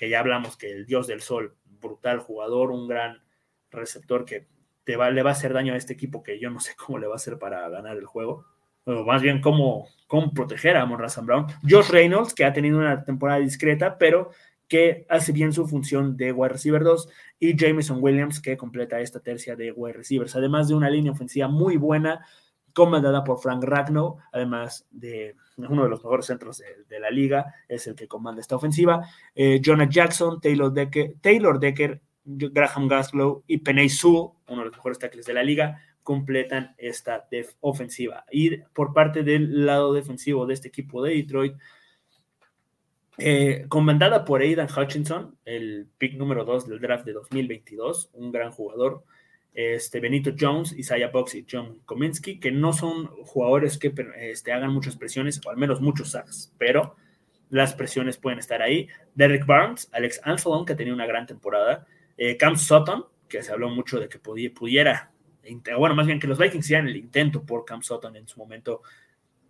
que 0.00 0.08
ya 0.08 0.20
hablamos 0.20 0.56
que 0.56 0.72
el 0.72 0.86
dios 0.86 1.06
del 1.06 1.20
sol, 1.20 1.56
brutal 1.78 2.20
jugador, 2.20 2.70
un 2.70 2.88
gran 2.88 3.22
receptor 3.70 4.24
que 4.24 4.46
te 4.82 4.96
va, 4.96 5.10
le 5.10 5.22
va 5.22 5.28
a 5.28 5.32
hacer 5.34 5.52
daño 5.52 5.74
a 5.74 5.76
este 5.76 5.92
equipo 5.92 6.22
que 6.22 6.40
yo 6.40 6.48
no 6.48 6.58
sé 6.58 6.72
cómo 6.74 6.98
le 6.98 7.06
va 7.06 7.12
a 7.12 7.16
hacer 7.16 7.38
para 7.38 7.68
ganar 7.68 7.98
el 7.98 8.06
juego. 8.06 8.46
O 8.84 9.04
más 9.04 9.20
bien 9.20 9.42
cómo, 9.42 9.88
cómo 10.06 10.32
proteger 10.32 10.78
a 10.78 10.86
Monra 10.86 11.08
Brown. 11.20 11.48
Josh 11.68 11.90
Reynolds, 11.90 12.32
que 12.32 12.46
ha 12.46 12.52
tenido 12.54 12.78
una 12.78 13.04
temporada 13.04 13.40
discreta, 13.40 13.98
pero 13.98 14.30
que 14.68 15.04
hace 15.10 15.32
bien 15.32 15.52
su 15.52 15.68
función 15.68 16.16
de 16.16 16.32
wide 16.32 16.54
receiver 16.54 16.82
2, 16.82 17.06
y 17.38 17.54
Jameson 17.54 17.98
Williams, 18.00 18.40
que 18.40 18.56
completa 18.56 19.00
esta 19.00 19.20
tercia 19.20 19.54
de 19.54 19.70
wide 19.70 19.98
receivers, 19.98 20.34
además 20.34 20.68
de 20.68 20.76
una 20.76 20.88
línea 20.88 21.12
ofensiva 21.12 21.46
muy 21.46 21.76
buena, 21.76 22.24
comandada 22.72 23.24
por 23.24 23.40
Frank 23.40 23.64
Ragnow, 23.64 24.18
además 24.32 24.86
de 24.90 25.36
uno 25.56 25.84
de 25.84 25.90
los 25.90 26.02
mejores 26.02 26.26
centros 26.26 26.62
de, 26.88 27.00
la 27.00 27.10
liga, 27.10 27.54
es 27.68 27.86
el 27.86 27.94
que 27.94 28.08
comanda 28.08 28.40
esta 28.40 28.56
ofensiva. 28.56 29.06
Eh, 29.34 29.60
Jonah 29.64 29.88
Jackson, 29.88 30.40
Taylor 30.40 30.72
Decker, 30.72 31.14
Taylor 31.20 31.58
Decker, 31.58 32.00
Graham 32.24 32.88
Gaslow 32.88 33.44
y 33.46 33.58
Penay 33.58 33.88
Sewell, 33.88 34.30
uno 34.48 34.60
de 34.60 34.66
los 34.66 34.76
mejores 34.76 34.98
tackles 34.98 35.26
de 35.26 35.34
la 35.34 35.42
liga, 35.42 35.80
completan 36.02 36.74
esta 36.78 37.26
ofensiva. 37.60 38.24
Y 38.30 38.58
por 38.58 38.92
parte 38.92 39.22
del 39.22 39.66
lado 39.66 39.92
defensivo 39.92 40.46
de 40.46 40.54
este 40.54 40.68
equipo 40.68 41.02
de 41.02 41.14
Detroit, 41.14 41.54
eh, 43.18 43.66
comandada 43.68 44.24
por 44.24 44.40
Aidan 44.40 44.68
Hutchinson, 44.74 45.36
el 45.44 45.88
pick 45.98 46.16
número 46.16 46.44
2 46.44 46.68
del 46.68 46.80
draft 46.80 47.04
de 47.04 47.12
2022, 47.12 48.10
un 48.14 48.32
gran 48.32 48.50
jugador 48.50 49.04
este, 49.52 50.00
Benito 50.00 50.30
Jones, 50.38 50.72
Isaiah 50.78 51.08
Box 51.08 51.34
y 51.34 51.46
John 51.50 51.80
Kominsky, 51.84 52.38
que 52.38 52.52
no 52.52 52.72
son 52.72 53.06
jugadores 53.24 53.78
que 53.78 53.92
este, 54.18 54.52
hagan 54.52 54.72
muchas 54.72 54.96
presiones, 54.96 55.40
o 55.44 55.50
al 55.50 55.56
menos 55.56 55.80
muchos 55.80 56.12
sacks, 56.12 56.52
pero 56.58 56.96
las 57.50 57.74
presiones 57.74 58.16
pueden 58.16 58.38
estar 58.38 58.62
ahí. 58.62 58.88
Derek 59.14 59.44
Barnes, 59.44 59.88
Alex 59.92 60.20
Anselon, 60.24 60.64
que 60.64 60.74
tenía 60.74 60.94
una 60.94 61.06
gran 61.06 61.26
temporada, 61.26 61.86
eh, 62.16 62.36
Cam 62.36 62.56
Sutton, 62.56 63.04
que 63.28 63.42
se 63.42 63.52
habló 63.52 63.68
mucho 63.68 63.98
de 63.98 64.08
que 64.08 64.18
pudiera, 64.18 65.10
bueno, 65.76 65.94
más 65.94 66.06
bien 66.06 66.20
que 66.20 66.26
los 66.26 66.38
Vikings 66.38 66.64
hicieran 66.64 66.88
el 66.88 66.96
intento 66.96 67.44
por 67.44 67.64
Cam 67.64 67.82
Sutton 67.82 68.14
en 68.16 68.28
su 68.28 68.38
momento, 68.38 68.82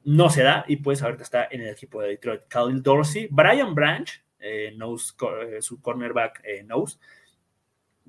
no 0.04 0.30
se 0.30 0.42
da, 0.42 0.64
y 0.66 0.76
pues 0.76 1.02
ahorita 1.02 1.22
está 1.22 1.48
en 1.50 1.60
el 1.60 1.68
equipo 1.68 2.00
de 2.00 2.08
Detroit. 2.08 2.42
Khalil 2.48 2.82
Dorsey, 2.82 3.28
Brian 3.30 3.74
Branch, 3.74 4.08
eh, 4.38 4.74
eh, 4.74 5.62
su 5.62 5.80
cornerback 5.82 6.42
knows, 6.64 6.98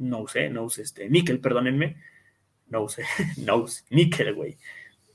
no 0.01 0.27
sé, 0.27 0.49
no 0.49 0.69
sé, 0.69 0.81
este, 0.81 1.09
Nickel, 1.09 1.39
perdónenme, 1.39 1.95
no 2.67 2.89
sé, 2.89 3.03
no 3.37 3.65
nickel, 3.89 4.33
güey. 4.33 4.57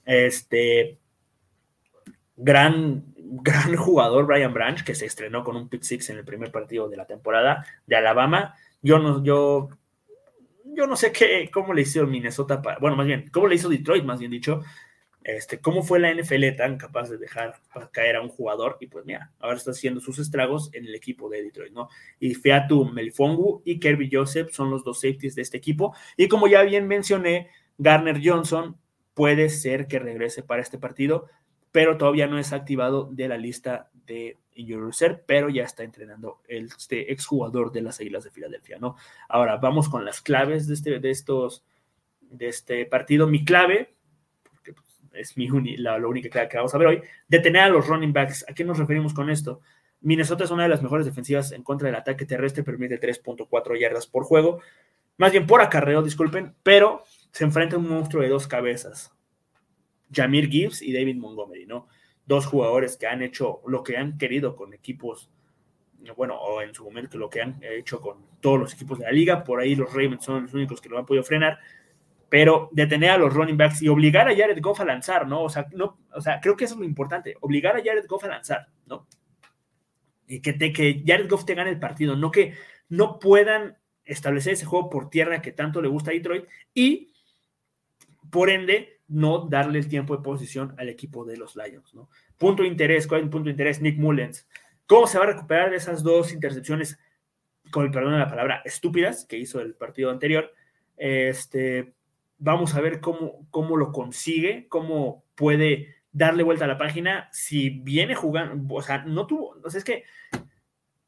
Este, 0.04 0.98
gran, 2.36 3.04
gran 3.16 3.76
jugador 3.76 4.26
Brian 4.26 4.54
Branch, 4.54 4.84
que 4.84 4.94
se 4.94 5.06
estrenó 5.06 5.42
con 5.42 5.56
un 5.56 5.68
pick 5.68 5.82
six 5.82 6.10
en 6.10 6.18
el 6.18 6.24
primer 6.24 6.52
partido 6.52 6.88
de 6.88 6.96
la 6.96 7.06
temporada 7.06 7.66
de 7.86 7.96
Alabama. 7.96 8.54
Yo 8.82 8.98
no, 8.98 9.24
yo, 9.24 9.70
yo 10.64 10.86
no 10.86 10.96
sé 10.96 11.10
qué, 11.10 11.50
cómo 11.52 11.74
le 11.74 11.82
hizo 11.82 12.06
Minnesota, 12.06 12.62
para, 12.62 12.78
bueno, 12.78 12.96
más 12.96 13.06
bien, 13.06 13.28
cómo 13.32 13.48
le 13.48 13.56
hizo 13.56 13.68
Detroit, 13.68 14.04
más 14.04 14.20
bien 14.20 14.30
dicho, 14.30 14.62
este, 15.26 15.58
cómo 15.58 15.82
fue 15.82 15.98
la 15.98 16.14
NFL 16.14 16.56
tan 16.56 16.78
capaz 16.78 17.10
de 17.10 17.18
dejar 17.18 17.56
caer 17.90 18.14
a 18.14 18.22
un 18.22 18.28
jugador 18.28 18.76
y 18.80 18.86
pues 18.86 19.04
mira, 19.04 19.32
ahora 19.40 19.56
está 19.56 19.72
haciendo 19.72 20.00
sus 20.00 20.20
estragos 20.20 20.70
en 20.72 20.86
el 20.86 20.94
equipo 20.94 21.28
de 21.28 21.42
Detroit, 21.42 21.72
¿no? 21.72 21.88
Y 22.20 22.34
Featu 22.34 22.84
Melifongu 22.84 23.60
y 23.64 23.80
Kirby 23.80 24.08
Joseph 24.12 24.50
son 24.52 24.70
los 24.70 24.84
dos 24.84 25.00
safeties 25.00 25.34
de 25.34 25.42
este 25.42 25.56
equipo 25.56 25.96
y 26.16 26.28
como 26.28 26.46
ya 26.46 26.62
bien 26.62 26.86
mencioné, 26.86 27.48
Garner 27.76 28.20
Johnson 28.22 28.76
puede 29.14 29.48
ser 29.48 29.88
que 29.88 29.98
regrese 29.98 30.44
para 30.44 30.62
este 30.62 30.78
partido, 30.78 31.26
pero 31.72 31.96
todavía 31.96 32.28
no 32.28 32.38
es 32.38 32.52
activado 32.52 33.08
de 33.10 33.26
la 33.26 33.36
lista 33.36 33.90
de 34.06 34.38
Injury 34.54 34.92
pero 35.26 35.48
ya 35.48 35.64
está 35.64 35.82
entrenando 35.82 36.40
el, 36.46 36.66
este 36.66 37.12
exjugador 37.12 37.72
de 37.72 37.82
las 37.82 37.98
Águilas 37.98 38.22
de 38.22 38.30
Filadelfia, 38.30 38.78
¿no? 38.78 38.94
Ahora 39.28 39.56
vamos 39.56 39.88
con 39.88 40.04
las 40.04 40.20
claves 40.20 40.68
de, 40.68 40.74
este, 40.74 41.00
de 41.00 41.10
estos 41.10 41.64
de 42.20 42.46
este 42.46 42.86
partido. 42.86 43.26
Mi 43.26 43.44
clave 43.44 43.95
es 45.18 45.36
mi 45.36 45.48
la, 45.76 45.96
única 45.96 46.48
que 46.48 46.56
vamos 46.56 46.74
a 46.74 46.78
ver 46.78 46.88
hoy, 46.88 47.02
detener 47.28 47.62
a 47.62 47.68
los 47.68 47.86
running 47.86 48.12
backs. 48.12 48.44
¿A 48.48 48.54
qué 48.54 48.64
nos 48.64 48.78
referimos 48.78 49.14
con 49.14 49.30
esto? 49.30 49.60
Minnesota 50.00 50.44
es 50.44 50.50
una 50.50 50.64
de 50.64 50.68
las 50.68 50.82
mejores 50.82 51.06
defensivas 51.06 51.52
en 51.52 51.62
contra 51.62 51.86
del 51.86 51.96
ataque 51.96 52.26
terrestre, 52.26 52.62
permite 52.62 53.00
3.4 53.00 53.80
yardas 53.80 54.06
por 54.06 54.24
juego, 54.24 54.60
más 55.16 55.32
bien 55.32 55.46
por 55.46 55.60
acarreo, 55.60 56.02
disculpen, 56.02 56.54
pero 56.62 57.02
se 57.32 57.44
enfrenta 57.44 57.76
a 57.76 57.78
un 57.78 57.88
monstruo 57.88 58.22
de 58.22 58.28
dos 58.28 58.46
cabezas, 58.46 59.12
Jamir 60.12 60.48
Gibbs 60.48 60.82
y 60.82 60.92
David 60.92 61.16
Montgomery, 61.16 61.66
¿no? 61.66 61.88
Dos 62.26 62.46
jugadores 62.46 62.96
que 62.96 63.06
han 63.06 63.22
hecho 63.22 63.62
lo 63.66 63.82
que 63.82 63.96
han 63.96 64.18
querido 64.18 64.56
con 64.56 64.74
equipos, 64.74 65.30
bueno, 66.16 66.36
o 66.36 66.60
en 66.62 66.74
su 66.74 66.84
momento 66.84 67.18
lo 67.18 67.28
que 67.28 67.40
han 67.40 67.58
hecho 67.62 68.00
con 68.00 68.18
todos 68.40 68.60
los 68.60 68.74
equipos 68.74 68.98
de 68.98 69.06
la 69.06 69.12
liga, 69.12 69.42
por 69.42 69.60
ahí 69.60 69.74
los 69.74 69.92
Ravens 69.92 70.24
son 70.24 70.44
los 70.44 70.54
únicos 70.54 70.80
que 70.80 70.88
lo 70.88 70.98
han 70.98 71.06
podido 71.06 71.24
frenar, 71.24 71.58
pero 72.28 72.68
detener 72.72 73.10
a 73.10 73.18
los 73.18 73.32
running 73.32 73.56
backs 73.56 73.82
y 73.82 73.88
obligar 73.88 74.28
a 74.28 74.36
Jared 74.36 74.60
Goff 74.60 74.80
a 74.80 74.84
lanzar, 74.84 75.28
¿no? 75.28 75.42
O 75.42 75.48
sea, 75.48 75.66
no, 75.72 75.98
o 76.12 76.20
sea, 76.20 76.40
creo 76.40 76.56
que 76.56 76.64
eso 76.64 76.74
es 76.74 76.80
lo 76.80 76.86
importante, 76.86 77.36
obligar 77.40 77.76
a 77.76 77.82
Jared 77.84 78.06
Goff 78.06 78.24
a 78.24 78.28
lanzar, 78.28 78.68
¿no? 78.86 79.06
Y 80.26 80.40
que, 80.40 80.52
te, 80.52 80.72
que 80.72 81.04
Jared 81.06 81.28
Goff 81.28 81.44
te 81.44 81.54
gane 81.54 81.70
el 81.70 81.78
partido, 81.78 82.16
no 82.16 82.30
que 82.30 82.54
no 82.88 83.18
puedan 83.18 83.76
establecer 84.04 84.54
ese 84.54 84.66
juego 84.66 84.90
por 84.90 85.10
tierra 85.10 85.42
que 85.42 85.52
tanto 85.52 85.80
le 85.80 85.88
gusta 85.88 86.10
a 86.10 86.14
Detroit 86.14 86.46
y, 86.74 87.12
por 88.30 88.50
ende, 88.50 89.00
no 89.08 89.46
darle 89.46 89.78
el 89.78 89.88
tiempo 89.88 90.16
de 90.16 90.22
posición 90.22 90.74
al 90.78 90.88
equipo 90.88 91.24
de 91.24 91.36
los 91.36 91.54
Lions, 91.56 91.94
¿no? 91.94 92.08
Punto 92.38 92.62
de 92.62 92.68
interés, 92.68 93.06
¿cuál 93.06 93.20
es 93.20 93.24
el 93.24 93.30
punto 93.30 93.44
de 93.44 93.52
interés? 93.52 93.80
Nick 93.80 93.98
Mullens. 93.98 94.48
¿Cómo 94.86 95.06
se 95.06 95.18
va 95.18 95.24
a 95.24 95.28
recuperar 95.28 95.70
de 95.70 95.76
esas 95.76 96.02
dos 96.02 96.32
intercepciones, 96.32 96.98
con 97.70 97.84
el 97.84 97.90
perdón 97.90 98.12
de 98.12 98.18
la 98.18 98.28
palabra, 98.28 98.62
estúpidas 98.64 99.24
que 99.24 99.38
hizo 99.38 99.60
el 99.60 99.74
partido 99.74 100.10
anterior? 100.10 100.52
Este, 100.96 101.94
Vamos 102.38 102.74
a 102.74 102.80
ver 102.80 103.00
cómo, 103.00 103.46
cómo 103.50 103.76
lo 103.76 103.92
consigue, 103.92 104.68
cómo 104.68 105.24
puede 105.34 105.96
darle 106.12 106.42
vuelta 106.42 106.64
a 106.64 106.68
la 106.68 106.78
página. 106.78 107.28
Si 107.32 107.70
viene 107.70 108.14
jugando, 108.14 108.74
o 108.74 108.82
sea, 108.82 109.04
no 109.04 109.26
tuvo, 109.26 109.56
o 109.62 109.70
sea, 109.70 109.78
es 109.78 109.84
que 109.84 110.04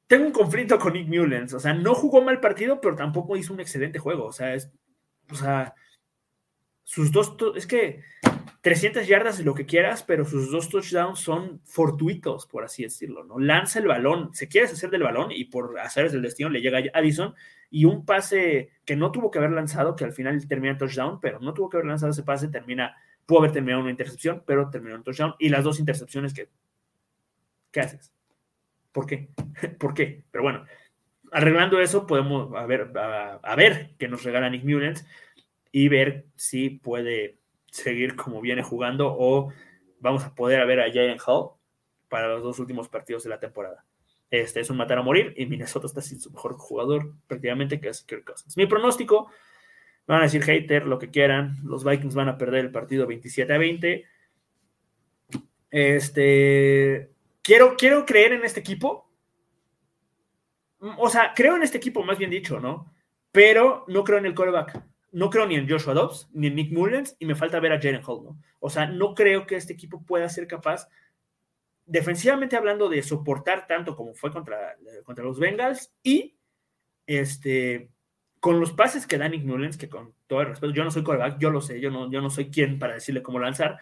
tengo 0.07 0.27
un 0.27 0.33
conflicto 0.33 0.79
con 0.79 0.95
Nick 0.95 1.09
Mullens, 1.09 1.53
o 1.53 1.61
sea, 1.61 1.75
no 1.75 1.95
jugó 1.95 2.23
mal 2.23 2.41
partido, 2.41 2.81
pero 2.81 2.97
tampoco 2.97 3.37
hizo 3.37 3.53
un 3.53 3.61
excelente 3.61 3.99
juego, 3.99 4.25
o 4.25 4.33
sea, 4.33 4.55
es, 4.55 4.73
o 5.31 5.35
sea, 5.35 5.75
sus 6.83 7.13
dos, 7.13 7.37
es 7.57 7.67
que 7.67 8.03
300 8.69 9.07
yardas 9.07 9.39
es 9.39 9.47
lo 9.47 9.55
que 9.55 9.65
quieras, 9.65 10.03
pero 10.03 10.27
sus 10.27 10.51
dos 10.51 10.69
touchdowns 10.69 11.21
son 11.21 11.63
fortuitos, 11.65 12.45
por 12.45 12.65
así 12.65 12.83
decirlo, 12.83 13.25
¿no? 13.25 13.39
Lanza 13.39 13.79
el 13.79 13.87
balón, 13.87 14.35
se 14.35 14.47
quiere 14.47 14.67
hacer 14.67 14.91
del 14.91 15.05
balón 15.05 15.33
y 15.33 15.47
por 15.47 15.81
hacer 15.81 16.05
el 16.05 16.21
destino 16.21 16.51
le 16.51 16.61
llega 16.61 16.77
a 16.77 16.99
Addison 16.99 17.35
y 17.71 17.87
un 17.87 18.05
pase 18.05 18.69
que 18.85 18.95
no 18.95 19.11
tuvo 19.11 19.31
que 19.31 19.39
haber 19.39 19.53
lanzado, 19.53 19.97
que 19.97 20.05
al 20.05 20.13
final 20.13 20.47
termina 20.47 20.73
en 20.73 20.77
touchdown, 20.77 21.19
pero 21.19 21.41
no 21.41 21.55
tuvo 21.55 21.71
que 21.71 21.79
haber 21.79 21.87
lanzado 21.87 22.13
ese 22.13 22.25
pase, 22.25 22.49
termina, 22.49 22.95
pudo 23.25 23.39
haber 23.39 23.53
terminado 23.53 23.81
una 23.81 23.91
intercepción, 23.91 24.43
pero 24.45 24.69
terminó 24.69 24.97
en 24.97 25.03
touchdown. 25.03 25.35
Y 25.39 25.49
las 25.49 25.65
dos 25.65 25.81
intercepciones 25.81 26.35
que, 26.35 26.51
¿qué 27.71 27.81
haces? 27.81 28.13
¿Por 28.93 29.07
qué? 29.07 29.31
¿Por 29.79 29.95
qué? 29.95 30.25
Pero 30.31 30.45
bueno, 30.45 30.67
arreglando 31.33 31.81
eso, 31.81 32.07
podemos 32.07 32.55
a 32.55 32.67
ver, 32.67 32.93
a, 32.95 33.57
ver 33.57 33.95
qué 33.99 34.09
nos 34.09 34.25
regala 34.25 34.51
Nick 34.51 34.65
Mullens 34.65 35.07
y 35.73 35.89
ver 35.89 36.27
si 36.37 36.69
puede 36.69 37.38
seguir 37.71 38.17
como 38.17 38.41
viene 38.41 38.63
jugando 38.63 39.15
o 39.19 39.53
vamos 40.01 40.25
a 40.25 40.35
poder 40.35 40.67
ver 40.67 40.81
a 40.81 40.87
Jalen 40.87 41.19
Hall 41.27 41.51
para 42.09 42.29
los 42.29 42.43
dos 42.43 42.59
últimos 42.59 42.89
partidos 42.89 43.25
de 43.25 43.31
la 43.31 43.41
temporada. 43.41 43.85
Este 44.31 44.61
es 44.61 44.71
un 44.71 44.77
matar 44.77 44.99
a 44.99 45.03
morir 45.03 45.33
y 45.37 45.47
Minnesota 45.47 45.87
está 45.87 46.03
sin 46.03 46.21
su 46.21 46.31
mejor 46.31 46.57
jugador 46.57 47.15
prácticamente 47.27 47.81
que 47.81 47.89
es 47.89 48.03
Kirk 48.03 48.25
Cousins. 48.25 48.57
Mi 48.57 48.67
pronóstico, 48.67 49.31
van 50.07 50.21
a 50.21 50.25
decir 50.25 50.43
hater, 50.43 50.87
lo 50.87 50.99
que 50.99 51.11
quieran, 51.11 51.57
los 51.65 51.85
Vikings 51.85 52.15
van 52.15 52.29
a 52.29 52.39
perder 52.39 52.65
el 52.65 52.73
partido 52.73 53.07
27 53.07 53.53
a 53.53 53.59
20. 53.59 54.05
Este, 55.71 57.11
quiero, 57.43 57.77
quiero 57.77 58.07
creer 58.07 58.33
en 58.33 58.45
este 58.45 58.61
equipo. 58.61 59.11
O 60.97 61.11
sea, 61.11 61.33
creo 61.35 61.57
en 61.57 61.63
este 61.63 61.77
equipo, 61.77 62.03
más 62.03 62.19
bien 62.19 62.31
dicho, 62.31 62.59
¿no? 62.59 62.95
Pero 63.33 63.85
no 63.89 64.03
creo 64.05 64.19
en 64.19 64.27
el 64.27 64.35
quarterback. 64.35 64.83
No 65.11 65.31
creo 65.31 65.47
ni 65.47 65.55
en 65.55 65.69
Joshua 65.69 65.95
Dobbs, 65.95 66.29
ni 66.33 66.49
en 66.49 66.55
Nick 66.55 66.73
Mullens, 66.73 67.17
y 67.19 67.27
me 67.27 67.35
falta 67.35 67.61
ver 67.61 67.73
a 67.73 67.81
Jalen 67.81 68.03
Hall, 68.07 68.25
¿no? 68.25 68.41
O 68.61 68.71
sea, 68.71 68.87
no 68.87 69.15
creo 69.15 69.47
que 69.47 69.57
este 69.57 69.73
equipo 69.73 70.05
pueda 70.05 70.29
ser 70.29 70.47
capaz 70.47 70.89
defensivamente 71.87 72.57
hablando 72.57 72.89
de 72.91 73.03
soportar 73.03 73.67
tanto 73.67 73.97
como 73.97 74.15
fue 74.15 74.31
contra, 74.31 74.77
contra 75.05 75.25
los 75.25 75.39
Bengals 75.39 75.91
y 76.03 76.37
este, 77.07 77.91
con 78.41 78.61
los 78.61 78.73
pases 78.73 79.07
que 79.07 79.17
da 79.17 79.29
Nick 79.29 79.45
Mullens, 79.45 79.79
que 79.79 79.89
con 79.89 80.15
todo 80.27 80.43
el 80.43 80.49
respeto, 80.49 80.75
yo 80.75 80.85
no 80.85 80.91
soy 80.91 81.03
quarterback, 81.03 81.41
yo 81.41 81.51
lo 81.51 81.63
sé, 81.63 81.81
yo 81.81 81.91
no, 81.91 82.11
yo 82.11 82.21
no 82.21 82.29
soy 82.29 82.51
quien 82.51 82.79
para 82.79 82.95
decirle 82.95 83.23
cómo 83.23 83.39
lanzar, 83.39 83.79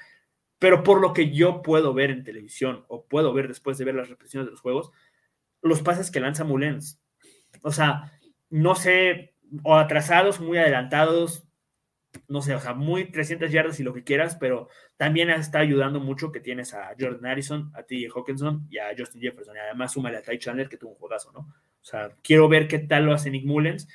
pero 0.60 0.84
por 0.84 1.00
lo 1.00 1.12
que 1.12 1.32
yo 1.32 1.62
puedo 1.62 1.92
ver 1.92 2.10
en 2.10 2.22
televisión 2.22 2.84
o 2.88 3.04
puedo 3.04 3.32
ver 3.32 3.48
después 3.48 3.76
de 3.76 3.84
ver 3.84 3.96
las 3.96 4.08
repeticiones 4.08 4.46
de 4.46 4.52
los 4.52 4.60
juegos, 4.60 4.92
los 5.60 5.82
pases 5.82 6.12
que 6.12 6.20
lanza 6.20 6.44
Mullens, 6.44 7.00
o 7.62 7.72
sea, 7.72 8.12
no 8.50 8.76
sé, 8.76 9.34
o 9.62 9.76
atrasados, 9.76 10.40
muy 10.40 10.58
adelantados, 10.58 11.46
no 12.28 12.42
sé, 12.42 12.54
o 12.54 12.60
sea, 12.60 12.74
muy 12.74 13.10
300 13.10 13.50
yardas 13.50 13.78
y 13.80 13.82
lo 13.82 13.92
que 13.92 14.04
quieras, 14.04 14.36
pero 14.36 14.68
también 14.96 15.30
está 15.30 15.60
ayudando 15.60 16.00
mucho 16.00 16.32
que 16.32 16.40
tienes 16.40 16.74
a 16.74 16.94
Jordan 16.98 17.26
Harrison, 17.26 17.72
a 17.74 17.82
T. 17.82 18.08
Hawkinson 18.14 18.66
y 18.70 18.78
a 18.78 18.94
Justin 18.96 19.20
Jefferson. 19.20 19.56
Y 19.56 19.60
además, 19.60 19.92
súmale 19.92 20.16
a 20.16 20.22
Ty 20.22 20.38
Chandler, 20.38 20.68
que 20.68 20.76
tuvo 20.76 20.92
un 20.92 20.96
juegazo, 20.96 21.32
¿no? 21.32 21.40
O 21.40 21.88
sea, 21.88 22.10
quiero 22.22 22.48
ver 22.48 22.66
qué 22.68 22.78
tal 22.78 23.04
lo 23.04 23.12
hace 23.12 23.30
Nick 23.30 23.44
Mullens. 23.44 23.88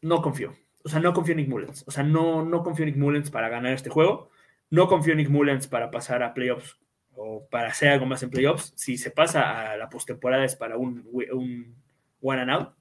No 0.00 0.22
confío. 0.22 0.54
O 0.84 0.88
sea, 0.88 0.98
no 0.98 1.12
confío 1.12 1.32
en 1.32 1.38
Nick 1.38 1.48
Mullens. 1.48 1.84
O 1.86 1.90
sea, 1.90 2.02
no, 2.02 2.44
no 2.44 2.62
confío 2.62 2.84
en 2.84 2.92
Nick 2.92 2.98
Mullens 2.98 3.30
para 3.30 3.48
ganar 3.48 3.72
este 3.72 3.90
juego. 3.90 4.30
No 4.70 4.88
confío 4.88 5.12
en 5.12 5.18
Nick 5.18 5.28
Mullens 5.28 5.68
para 5.68 5.90
pasar 5.90 6.22
a 6.22 6.34
playoffs 6.34 6.78
o 7.14 7.46
para 7.48 7.68
hacer 7.68 7.90
algo 7.90 8.06
más 8.06 8.22
en 8.22 8.30
playoffs. 8.30 8.72
Si 8.74 8.96
se 8.96 9.10
pasa 9.10 9.70
a 9.70 9.76
la 9.76 9.88
postemporada 9.88 10.44
es 10.44 10.56
para 10.56 10.76
un, 10.76 11.06
un 11.12 11.76
one 12.20 12.42
and 12.42 12.50
out. 12.50 12.74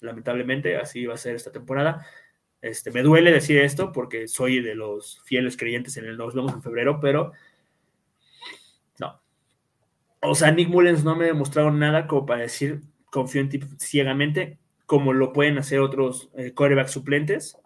Lamentablemente, 0.00 0.76
así 0.76 1.06
va 1.06 1.14
a 1.14 1.18
ser 1.18 1.34
esta 1.34 1.52
temporada. 1.52 2.06
Este, 2.60 2.90
me 2.90 3.02
duele 3.02 3.30
decir 3.32 3.58
esto 3.58 3.92
porque 3.92 4.28
soy 4.28 4.60
de 4.60 4.74
los 4.74 5.22
fieles 5.24 5.56
creyentes 5.56 5.96
en 5.96 6.06
el 6.06 6.16
nos 6.16 6.34
vemos 6.34 6.52
en 6.52 6.62
febrero, 6.62 6.98
pero 7.00 7.32
no. 8.98 9.20
O 10.20 10.34
sea, 10.34 10.50
Nick 10.50 10.68
Mullens 10.68 11.04
no 11.04 11.14
me 11.14 11.24
ha 11.24 11.28
demostrado 11.28 11.70
nada 11.70 12.06
como 12.06 12.26
para 12.26 12.42
decir 12.42 12.80
confío 13.10 13.40
en 13.40 13.48
ti 13.48 13.60
ciegamente, 13.78 14.58
como 14.84 15.12
lo 15.12 15.32
pueden 15.32 15.58
hacer 15.58 15.80
otros 15.80 16.30
eh, 16.36 16.52
suplentes. 16.86 17.58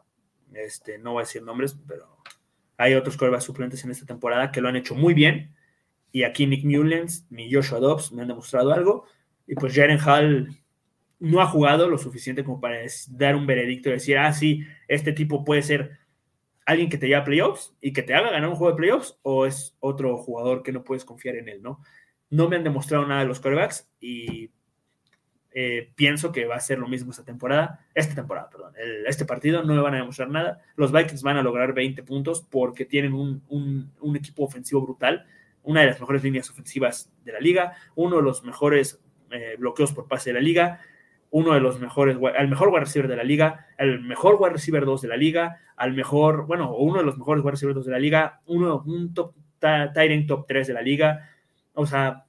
Este, 0.52 0.98
no 0.98 1.12
voy 1.12 1.22
a 1.22 1.26
decir 1.26 1.42
nombres, 1.42 1.76
pero 1.86 2.16
hay 2.76 2.94
otros 2.94 3.16
corebacks 3.16 3.44
suplentes 3.44 3.84
en 3.84 3.90
esta 3.90 4.06
temporada 4.06 4.52
que 4.52 4.60
lo 4.60 4.68
han 4.68 4.76
hecho 4.76 4.94
muy 4.94 5.14
bien. 5.14 5.54
Y 6.12 6.24
aquí 6.24 6.46
Nick 6.46 6.64
Mullens 6.64 7.26
ni 7.30 7.52
Joshua 7.52 7.78
Dobbs 7.78 8.12
me 8.12 8.22
han 8.22 8.28
demostrado 8.28 8.72
algo. 8.72 9.06
Y 9.46 9.54
pues 9.54 9.74
Jaren 9.74 9.98
Hall 10.00 10.56
no 11.20 11.40
ha 11.40 11.46
jugado 11.46 11.88
lo 11.88 11.98
suficiente 11.98 12.42
como 12.42 12.60
para 12.60 12.78
dar 13.10 13.36
un 13.36 13.46
veredicto 13.46 13.88
y 13.88 13.92
decir, 13.92 14.18
ah, 14.18 14.32
sí, 14.32 14.64
este 14.88 15.12
tipo 15.12 15.44
puede 15.44 15.62
ser 15.62 15.98
alguien 16.66 16.88
que 16.88 16.98
te 16.98 17.06
lleve 17.06 17.20
a 17.20 17.24
playoffs 17.24 17.74
y 17.80 17.92
que 17.92 18.02
te 18.02 18.14
haga 18.14 18.30
ganar 18.30 18.48
un 18.48 18.56
juego 18.56 18.72
de 18.72 18.78
playoffs, 18.78 19.18
o 19.22 19.46
es 19.46 19.76
otro 19.80 20.16
jugador 20.16 20.62
que 20.62 20.72
no 20.72 20.82
puedes 20.82 21.04
confiar 21.04 21.36
en 21.36 21.48
él, 21.48 21.62
¿no? 21.62 21.80
No 22.30 22.48
me 22.48 22.56
han 22.56 22.64
demostrado 22.64 23.06
nada 23.06 23.20
de 23.20 23.26
los 23.26 23.40
quarterbacks 23.40 23.90
y 24.00 24.50
eh, 25.52 25.90
pienso 25.96 26.30
que 26.30 26.46
va 26.46 26.54
a 26.54 26.60
ser 26.60 26.78
lo 26.78 26.86
mismo 26.86 27.10
esta 27.10 27.24
temporada, 27.24 27.84
esta 27.92 28.14
temporada, 28.14 28.48
perdón, 28.48 28.72
este 29.06 29.24
partido 29.24 29.64
no 29.64 29.74
me 29.74 29.80
van 29.80 29.94
a 29.94 29.98
demostrar 29.98 30.30
nada. 30.30 30.60
Los 30.76 30.92
Vikings 30.92 31.22
van 31.22 31.38
a 31.38 31.42
lograr 31.42 31.74
20 31.74 32.04
puntos 32.04 32.46
porque 32.48 32.84
tienen 32.84 33.14
un, 33.14 33.92
equipo 34.14 34.44
ofensivo 34.44 34.80
brutal, 34.82 35.26
una 35.64 35.80
de 35.80 35.88
las 35.88 36.00
mejores 36.00 36.22
líneas 36.22 36.48
ofensivas 36.50 37.12
de 37.24 37.32
la 37.32 37.40
liga, 37.40 37.74
uno 37.96 38.16
de 38.16 38.22
los 38.22 38.44
mejores 38.44 39.00
eh, 39.32 39.56
bloqueos 39.58 39.92
por 39.92 40.06
pase 40.06 40.30
de 40.30 40.34
la 40.34 40.40
liga, 40.40 40.80
uno 41.30 41.54
de 41.54 41.60
los 41.60 41.80
mejores, 41.80 42.16
al 42.36 42.48
mejor 42.48 42.68
wide 42.68 42.80
receiver 42.80 43.08
de 43.08 43.16
la 43.16 43.24
liga, 43.24 43.66
al 43.78 44.00
mejor 44.00 44.36
wide 44.40 44.52
receiver 44.52 44.84
2 44.84 45.02
de 45.02 45.08
la 45.08 45.16
liga, 45.16 45.60
al 45.76 45.94
mejor, 45.94 46.46
bueno, 46.46 46.74
uno 46.74 46.98
de 46.98 47.04
los 47.04 47.16
mejores 47.16 47.42
wide 47.42 47.52
receiver 47.52 47.74
2 47.74 47.86
de 47.86 47.92
la 47.92 47.98
liga, 47.98 48.40
uno, 48.46 48.82
un 48.86 49.14
top 49.14 49.34
Tyrant 49.60 50.26
top 50.26 50.46
3 50.46 50.66
de 50.66 50.74
la 50.74 50.82
liga. 50.82 51.28
O 51.74 51.86
sea, 51.86 52.26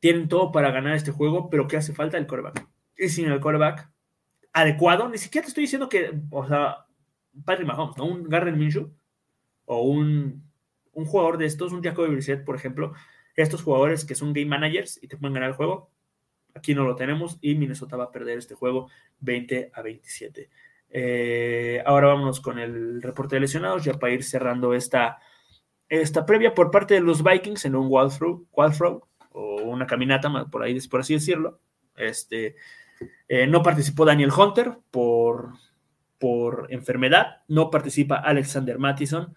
tienen 0.00 0.28
todo 0.28 0.52
para 0.52 0.70
ganar 0.70 0.94
este 0.94 1.10
juego, 1.10 1.50
pero 1.50 1.66
¿qué 1.66 1.78
hace 1.78 1.94
falta? 1.94 2.18
El 2.18 2.26
coreback. 2.26 2.66
Y 2.96 3.08
sin 3.08 3.26
el 3.26 3.40
coreback 3.40 3.90
adecuado, 4.52 5.08
ni 5.08 5.18
siquiera 5.18 5.44
te 5.44 5.48
estoy 5.48 5.62
diciendo 5.62 5.88
que, 5.88 6.12
o 6.30 6.46
sea, 6.46 6.86
Patrick 7.44 7.66
Mahomes, 7.66 7.96
¿no? 7.96 8.06
Un 8.06 8.24
Garden 8.24 8.58
Minshew 8.58 8.90
o 9.66 9.82
un, 9.82 10.48
un 10.92 11.04
jugador 11.04 11.38
de 11.38 11.46
estos, 11.46 11.72
un 11.72 11.82
Jacoby 11.82 12.10
Brissett, 12.10 12.44
por 12.44 12.56
ejemplo, 12.56 12.92
estos 13.34 13.62
jugadores 13.62 14.04
que 14.04 14.14
son 14.14 14.32
game 14.32 14.46
managers 14.46 15.02
y 15.02 15.08
te 15.08 15.16
pueden 15.16 15.34
ganar 15.34 15.50
el 15.50 15.56
juego, 15.56 15.90
aquí 16.56 16.74
no 16.74 16.84
lo 16.84 16.96
tenemos 16.96 17.38
y 17.40 17.54
Minnesota 17.54 17.96
va 17.96 18.04
a 18.04 18.10
perder 18.10 18.38
este 18.38 18.54
juego 18.54 18.88
20 19.20 19.70
a 19.74 19.82
27. 19.82 20.50
Eh, 20.90 21.82
ahora 21.84 22.08
vámonos 22.08 22.40
con 22.40 22.58
el 22.58 23.02
reporte 23.02 23.36
de 23.36 23.40
lesionados, 23.40 23.84
ya 23.84 23.94
para 23.94 24.12
ir 24.12 24.24
cerrando 24.24 24.74
esta, 24.74 25.18
esta 25.88 26.24
previa 26.24 26.54
por 26.54 26.70
parte 26.70 26.94
de 26.94 27.00
los 27.00 27.22
Vikings 27.22 27.64
en 27.64 27.76
un 27.76 27.88
walkthrough, 27.88 28.46
walkthrough 28.52 29.02
o 29.32 29.56
una 29.62 29.86
caminata, 29.86 30.46
por 30.46 30.62
ahí, 30.62 30.78
por 30.88 31.00
así 31.00 31.14
decirlo. 31.14 31.60
Este, 31.96 32.56
eh, 33.28 33.46
no 33.46 33.62
participó 33.62 34.04
Daniel 34.04 34.30
Hunter 34.36 34.78
por, 34.90 35.52
por 36.18 36.66
enfermedad, 36.70 37.42
no 37.48 37.70
participa 37.70 38.16
Alexander 38.16 38.78
Mattison 38.78 39.34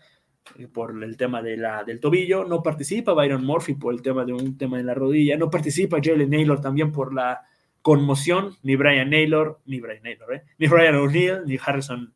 por 0.73 1.03
el 1.03 1.17
tema 1.17 1.41
de 1.41 1.57
la, 1.57 1.83
del 1.83 1.99
tobillo, 1.99 2.43
no 2.45 2.61
participa 2.61 3.13
Byron 3.13 3.45
Murphy 3.45 3.75
por 3.75 3.93
el 3.93 4.01
tema 4.01 4.25
de 4.25 4.33
un 4.33 4.57
tema 4.57 4.79
en 4.79 4.85
la 4.85 4.93
rodilla, 4.93 5.37
no 5.37 5.49
participa 5.49 5.99
Jalen 6.01 6.29
Naylor 6.29 6.61
también 6.61 6.91
por 6.91 7.13
la 7.13 7.41
conmoción, 7.81 8.55
ni 8.63 8.75
Brian 8.75 9.09
Naylor, 9.09 9.59
ni 9.65 9.79
Brian 9.79 10.03
Naylor, 10.03 10.35
¿eh? 10.35 10.43
ni 10.57 10.67
Brian 10.67 10.95
O'Neill, 10.95 11.43
ni 11.45 11.57
Harrison 11.63 12.13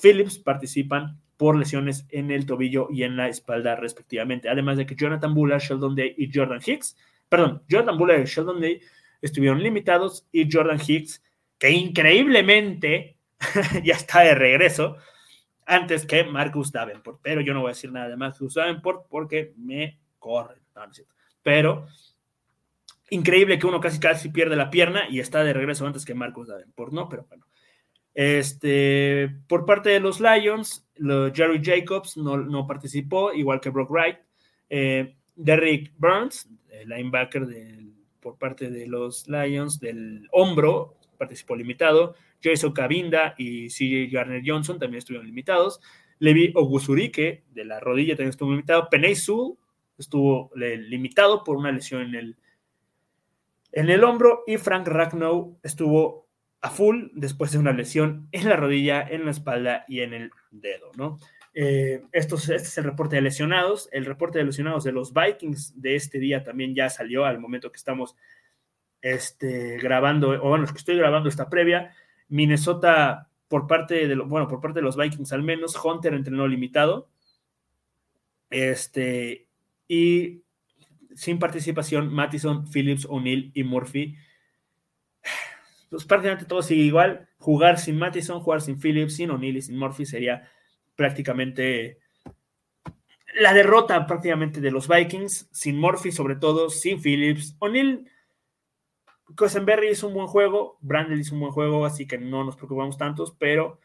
Phillips 0.00 0.38
participan 0.38 1.18
por 1.36 1.56
lesiones 1.56 2.06
en 2.10 2.30
el 2.30 2.46
tobillo 2.46 2.88
y 2.90 3.02
en 3.02 3.16
la 3.16 3.28
espalda 3.28 3.74
respectivamente. 3.74 4.48
Además 4.48 4.76
de 4.76 4.86
que 4.86 4.94
Jonathan 4.94 5.34
Bullard, 5.34 5.60
Sheldon 5.60 5.96
Day 5.96 6.14
y 6.16 6.30
Jordan 6.32 6.60
Hicks, 6.64 6.96
perdón, 7.28 7.62
Jonathan 7.68 7.98
Bullard 7.98 8.22
y 8.22 8.26
Sheldon 8.26 8.60
Day 8.60 8.80
estuvieron 9.22 9.62
limitados 9.62 10.26
y 10.32 10.50
Jordan 10.50 10.80
Hicks, 10.86 11.22
que 11.58 11.70
increíblemente 11.70 13.16
ya 13.84 13.94
está 13.94 14.20
de 14.20 14.34
regreso, 14.34 14.96
antes 15.70 16.04
que 16.04 16.24
Marcus 16.24 16.72
Davenport. 16.72 17.20
Pero 17.22 17.40
yo 17.40 17.54
no 17.54 17.60
voy 17.60 17.70
a 17.70 17.74
decir 17.74 17.92
nada 17.92 18.08
de 18.08 18.16
Marcus 18.16 18.54
Davenport 18.54 19.06
porque 19.08 19.54
me 19.56 19.98
corre. 20.18 20.60
Pero 21.42 21.86
increíble 23.10 23.58
que 23.58 23.66
uno 23.66 23.80
casi 23.80 23.98
casi 23.98 24.28
pierde 24.28 24.56
la 24.56 24.70
pierna 24.70 25.08
y 25.08 25.20
está 25.20 25.42
de 25.42 25.52
regreso 25.52 25.86
antes 25.86 26.04
que 26.04 26.14
Marcus 26.14 26.48
Davenport, 26.48 26.92
¿no? 26.92 27.08
Pero 27.08 27.26
bueno. 27.28 27.46
Este, 28.12 29.30
por 29.46 29.64
parte 29.64 29.90
de 29.90 30.00
los 30.00 30.20
Lions, 30.20 30.86
Jerry 30.96 31.60
Jacobs 31.62 32.16
no, 32.16 32.66
participó, 32.66 33.32
igual 33.32 33.60
que 33.60 33.70
Brock 33.70 33.90
Wright. 33.90 34.18
Eh, 34.68 35.16
Derrick 35.36 35.92
Burns, 35.96 36.48
linebacker 36.86 37.46
por 38.20 38.36
parte 38.36 38.70
de 38.70 38.86
los 38.86 39.28
Lions, 39.28 39.80
del 39.80 40.28
hombro, 40.32 40.96
participó 41.18 41.56
limitado. 41.56 42.14
Jason 42.42 42.72
Cabinda 42.72 43.34
y 43.38 43.68
CJ 43.68 44.12
Garner 44.12 44.42
Johnson 44.44 44.78
también 44.78 44.98
estuvieron 44.98 45.26
limitados. 45.26 45.80
Levi 46.18 46.52
Oguzurike, 46.54 47.44
de 47.50 47.64
la 47.64 47.80
rodilla, 47.80 48.14
también 48.14 48.30
estuvo 48.30 48.50
limitado. 48.50 48.88
Sul 49.14 49.58
estuvo 49.98 50.50
limitado 50.54 51.44
por 51.44 51.56
una 51.56 51.72
lesión 51.72 52.02
en 52.02 52.14
el, 52.14 52.36
en 53.72 53.90
el 53.90 54.04
hombro. 54.04 54.44
Y 54.46 54.56
Frank 54.58 54.86
Ragnow 54.86 55.58
estuvo 55.62 56.28
a 56.60 56.70
full 56.70 57.08
después 57.14 57.52
de 57.52 57.58
una 57.58 57.72
lesión 57.72 58.28
en 58.32 58.48
la 58.48 58.56
rodilla, 58.56 59.02
en 59.02 59.24
la 59.24 59.30
espalda 59.30 59.84
y 59.88 60.00
en 60.00 60.12
el 60.12 60.30
dedo, 60.50 60.90
¿no? 60.96 61.18
Eh, 61.52 62.02
este 62.12 62.34
es 62.34 62.78
el 62.78 62.84
reporte 62.84 63.16
de 63.16 63.22
lesionados. 63.22 63.88
El 63.92 64.04
reporte 64.04 64.38
de 64.38 64.44
lesionados 64.44 64.84
de 64.84 64.92
los 64.92 65.12
Vikings 65.12 65.80
de 65.80 65.96
este 65.96 66.18
día 66.18 66.44
también 66.44 66.74
ya 66.74 66.90
salió 66.90 67.24
al 67.24 67.38
momento 67.38 67.72
que 67.72 67.78
estamos 67.78 68.16
este, 69.02 69.78
grabando, 69.78 70.30
o 70.30 70.48
bueno, 70.48 70.66
que 70.66 70.78
estoy 70.78 70.96
grabando 70.96 71.28
esta 71.28 71.48
previa. 71.48 71.92
Minnesota, 72.30 73.28
por 73.48 73.66
parte 73.66 74.08
de, 74.08 74.14
bueno, 74.16 74.48
por 74.48 74.60
parte 74.60 74.78
de 74.78 74.84
los 74.84 74.96
Vikings 74.96 75.32
al 75.32 75.42
menos, 75.42 75.76
Hunter 75.82 76.14
entrenó 76.14 76.48
limitado. 76.48 77.08
Este, 78.48 79.48
y 79.86 80.42
sin 81.14 81.38
participación, 81.38 82.12
Mattison, 82.12 82.66
Phillips, 82.70 83.06
O'Neill 83.08 83.50
y 83.54 83.64
Murphy. 83.64 84.16
Pues 85.90 86.04
prácticamente 86.04 86.46
todo 86.46 86.62
sigue 86.62 86.82
igual. 86.82 87.28
Jugar 87.38 87.78
sin 87.78 87.98
Mattison, 87.98 88.40
jugar 88.40 88.60
sin 88.60 88.80
Phillips, 88.80 89.16
sin 89.16 89.30
O'Neill 89.30 89.56
y 89.56 89.62
sin 89.62 89.76
Murphy 89.76 90.06
sería 90.06 90.48
prácticamente 90.94 91.98
la 93.34 93.52
derrota 93.54 94.06
prácticamente 94.06 94.60
de 94.60 94.70
los 94.70 94.88
Vikings, 94.88 95.48
sin 95.52 95.78
Murphy 95.78 96.12
sobre 96.12 96.36
todo, 96.36 96.70
sin 96.70 97.00
Phillips. 97.00 97.56
O'Neill 97.58 98.08
Cosenberry 99.36 99.90
hizo 99.90 100.08
un 100.08 100.14
buen 100.14 100.26
juego, 100.26 100.78
Brandel 100.80 101.20
hizo 101.20 101.34
un 101.34 101.40
buen 101.40 101.52
juego, 101.52 101.84
así 101.84 102.06
que 102.06 102.18
no 102.18 102.44
nos 102.44 102.56
preocupamos 102.56 102.98
tantos, 102.98 103.34
pero 103.38 103.78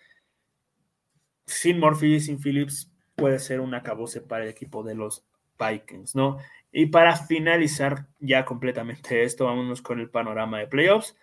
sin 1.45 1.79
Murphy, 1.79 2.19
sin 2.19 2.39
Phillips, 2.39 2.91
puede 3.15 3.39
ser 3.39 3.59
un 3.59 3.73
acabose 3.73 4.21
para 4.21 4.43
el 4.43 4.49
equipo 4.49 4.83
de 4.83 4.95
los 4.95 5.25
Vikings, 5.59 6.15
¿no? 6.15 6.37
Y 6.71 6.87
para 6.87 7.15
finalizar 7.15 8.07
ya 8.19 8.43
completamente 8.45 9.23
esto, 9.23 9.45
vámonos 9.45 9.81
con 9.81 9.99
el 9.99 10.09
panorama 10.09 10.59
de 10.59 10.67
playoffs, 10.67 11.15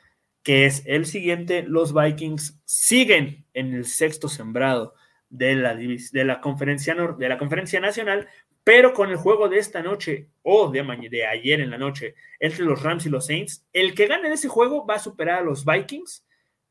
que 0.42 0.64
es 0.64 0.82
el 0.86 1.04
siguiente. 1.06 1.62
Los 1.62 1.92
Vikings 1.92 2.60
siguen 2.64 3.44
en 3.52 3.74
el 3.74 3.84
sexto 3.84 4.28
sembrado 4.28 4.94
de 5.28 5.54
la, 5.54 5.74
de 5.74 6.24
la, 6.24 6.40
conferencia, 6.40 6.94
de 6.94 7.28
la 7.28 7.38
conferencia 7.38 7.80
nacional, 7.80 8.28
pero 8.64 8.92
con 8.92 9.10
el 9.10 9.16
juego 9.16 9.48
de 9.48 9.58
esta 9.58 9.82
noche 9.82 10.28
o 10.42 10.70
de, 10.70 10.82
de 11.10 11.26
ayer 11.26 11.60
en 11.60 11.70
la 11.70 11.78
noche 11.78 12.14
entre 12.38 12.64
los 12.64 12.82
Rams 12.82 13.06
y 13.06 13.10
los 13.10 13.26
Saints, 13.26 13.66
el 13.72 13.94
que 13.94 14.06
gane 14.06 14.32
ese 14.32 14.48
juego 14.48 14.86
va 14.86 14.94
a 14.94 15.00
superar 15.00 15.38
a 15.38 15.44
los 15.44 15.64
Vikings 15.64 16.24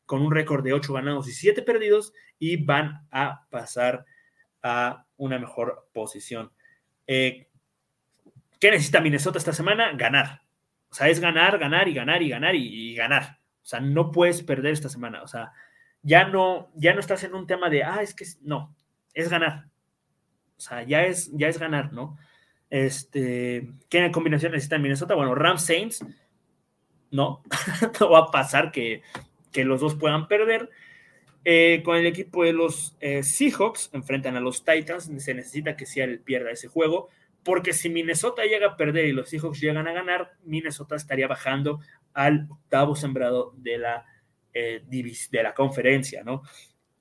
con 0.05 0.21
un 0.21 0.31
récord 0.31 0.63
de 0.63 0.73
8 0.73 0.93
ganados 0.93 1.27
y 1.27 1.31
7 1.31 1.61
perdidos 1.61 2.13
y 2.37 2.63
van 2.63 3.07
a 3.11 3.47
pasar 3.49 4.05
a 4.63 5.05
una 5.17 5.39
mejor 5.39 5.87
posición. 5.93 6.51
Eh, 7.07 7.47
¿Qué 8.59 8.71
necesita 8.71 9.01
Minnesota 9.01 9.37
esta 9.37 9.53
semana? 9.53 9.91
Ganar. 9.93 10.41
O 10.91 10.93
sea, 10.93 11.09
es 11.09 11.19
ganar, 11.19 11.57
ganar 11.57 11.87
y 11.87 11.93
ganar 11.93 12.21
y 12.21 12.29
ganar 12.29 12.55
y, 12.55 12.93
ganar. 12.95 13.39
O 13.63 13.65
sea, 13.65 13.79
no 13.79 14.11
puedes 14.11 14.43
perder 14.43 14.73
esta 14.73 14.89
semana. 14.89 15.23
O 15.23 15.27
sea, 15.27 15.51
ya 16.03 16.25
no, 16.27 16.71
ya 16.75 16.93
no 16.93 16.99
estás 16.99 17.23
en 17.23 17.33
un 17.33 17.47
tema 17.47 17.69
de, 17.69 17.83
ah, 17.83 18.01
es 18.01 18.13
que 18.13 18.25
no, 18.41 18.75
es 19.13 19.29
ganar. 19.29 19.70
O 20.61 20.63
sea, 20.63 20.83
ya 20.83 21.05
es, 21.05 21.31
ya 21.33 21.47
es 21.47 21.57
ganar, 21.57 21.91
¿no? 21.91 22.19
Este, 22.69 23.67
¿qué 23.89 24.11
combinación 24.11 24.51
necesita 24.51 24.77
Minnesota? 24.77 25.15
Bueno, 25.15 25.33
Rams 25.33 25.65
Saints, 25.65 26.05
no, 27.09 27.41
no 27.99 28.09
va 28.11 28.19
a 28.19 28.31
pasar 28.31 28.71
que, 28.71 29.01
los 29.55 29.81
dos 29.81 29.95
puedan 29.95 30.27
perder. 30.27 30.69
Eh, 31.43 31.81
con 31.83 31.97
el 31.97 32.05
equipo 32.05 32.43
de 32.43 32.53
los 32.53 32.95
eh, 32.99 33.23
Seahawks 33.23 33.89
enfrentan 33.93 34.37
a 34.37 34.39
los 34.39 34.63
Titans, 34.63 35.09
se 35.17 35.33
necesita 35.33 35.75
que 35.75 35.87
Seattle 35.87 36.19
pierda 36.19 36.51
ese 36.51 36.67
juego, 36.67 37.09
porque 37.41 37.73
si 37.73 37.89
Minnesota 37.89 38.43
llega 38.43 38.67
a 38.67 38.77
perder 38.77 39.05
y 39.05 39.13
los 39.13 39.29
Seahawks 39.29 39.61
llegan 39.61 39.87
a 39.87 39.93
ganar, 39.93 40.33
Minnesota 40.43 40.95
estaría 40.95 41.27
bajando 41.27 41.79
al 42.13 42.45
octavo 42.51 42.95
sembrado 42.95 43.55
de 43.57 43.79
la, 43.79 44.05
eh, 44.53 44.83
de 44.85 45.43
la 45.43 45.55
conferencia, 45.55 46.23
¿no? 46.23 46.43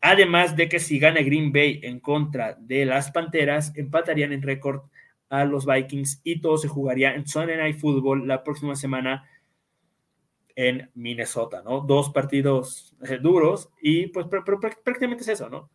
Además 0.00 0.56
de 0.56 0.68
que 0.68 0.78
si 0.78 0.98
gana 0.98 1.20
Green 1.20 1.52
Bay 1.52 1.80
en 1.82 2.00
contra 2.00 2.54
de 2.54 2.86
las 2.86 3.10
Panteras, 3.10 3.72
empatarían 3.76 4.32
en 4.32 4.42
récord 4.42 4.82
a 5.28 5.44
los 5.44 5.66
Vikings 5.66 6.20
y 6.24 6.40
todo 6.40 6.58
se 6.58 6.68
jugaría 6.68 7.14
en 7.14 7.26
Sunday 7.26 7.56
Night 7.56 7.78
Football 7.78 8.26
la 8.26 8.42
próxima 8.42 8.74
semana 8.74 9.28
en 10.56 10.90
Minnesota, 10.94 11.62
¿no? 11.62 11.80
Dos 11.80 12.10
partidos 12.10 12.96
eh, 13.02 13.18
duros 13.20 13.70
y 13.80 14.08
pues 14.08 14.26
prácticamente 14.26 15.22
es 15.22 15.28
eso, 15.28 15.48
¿no? 15.48 15.70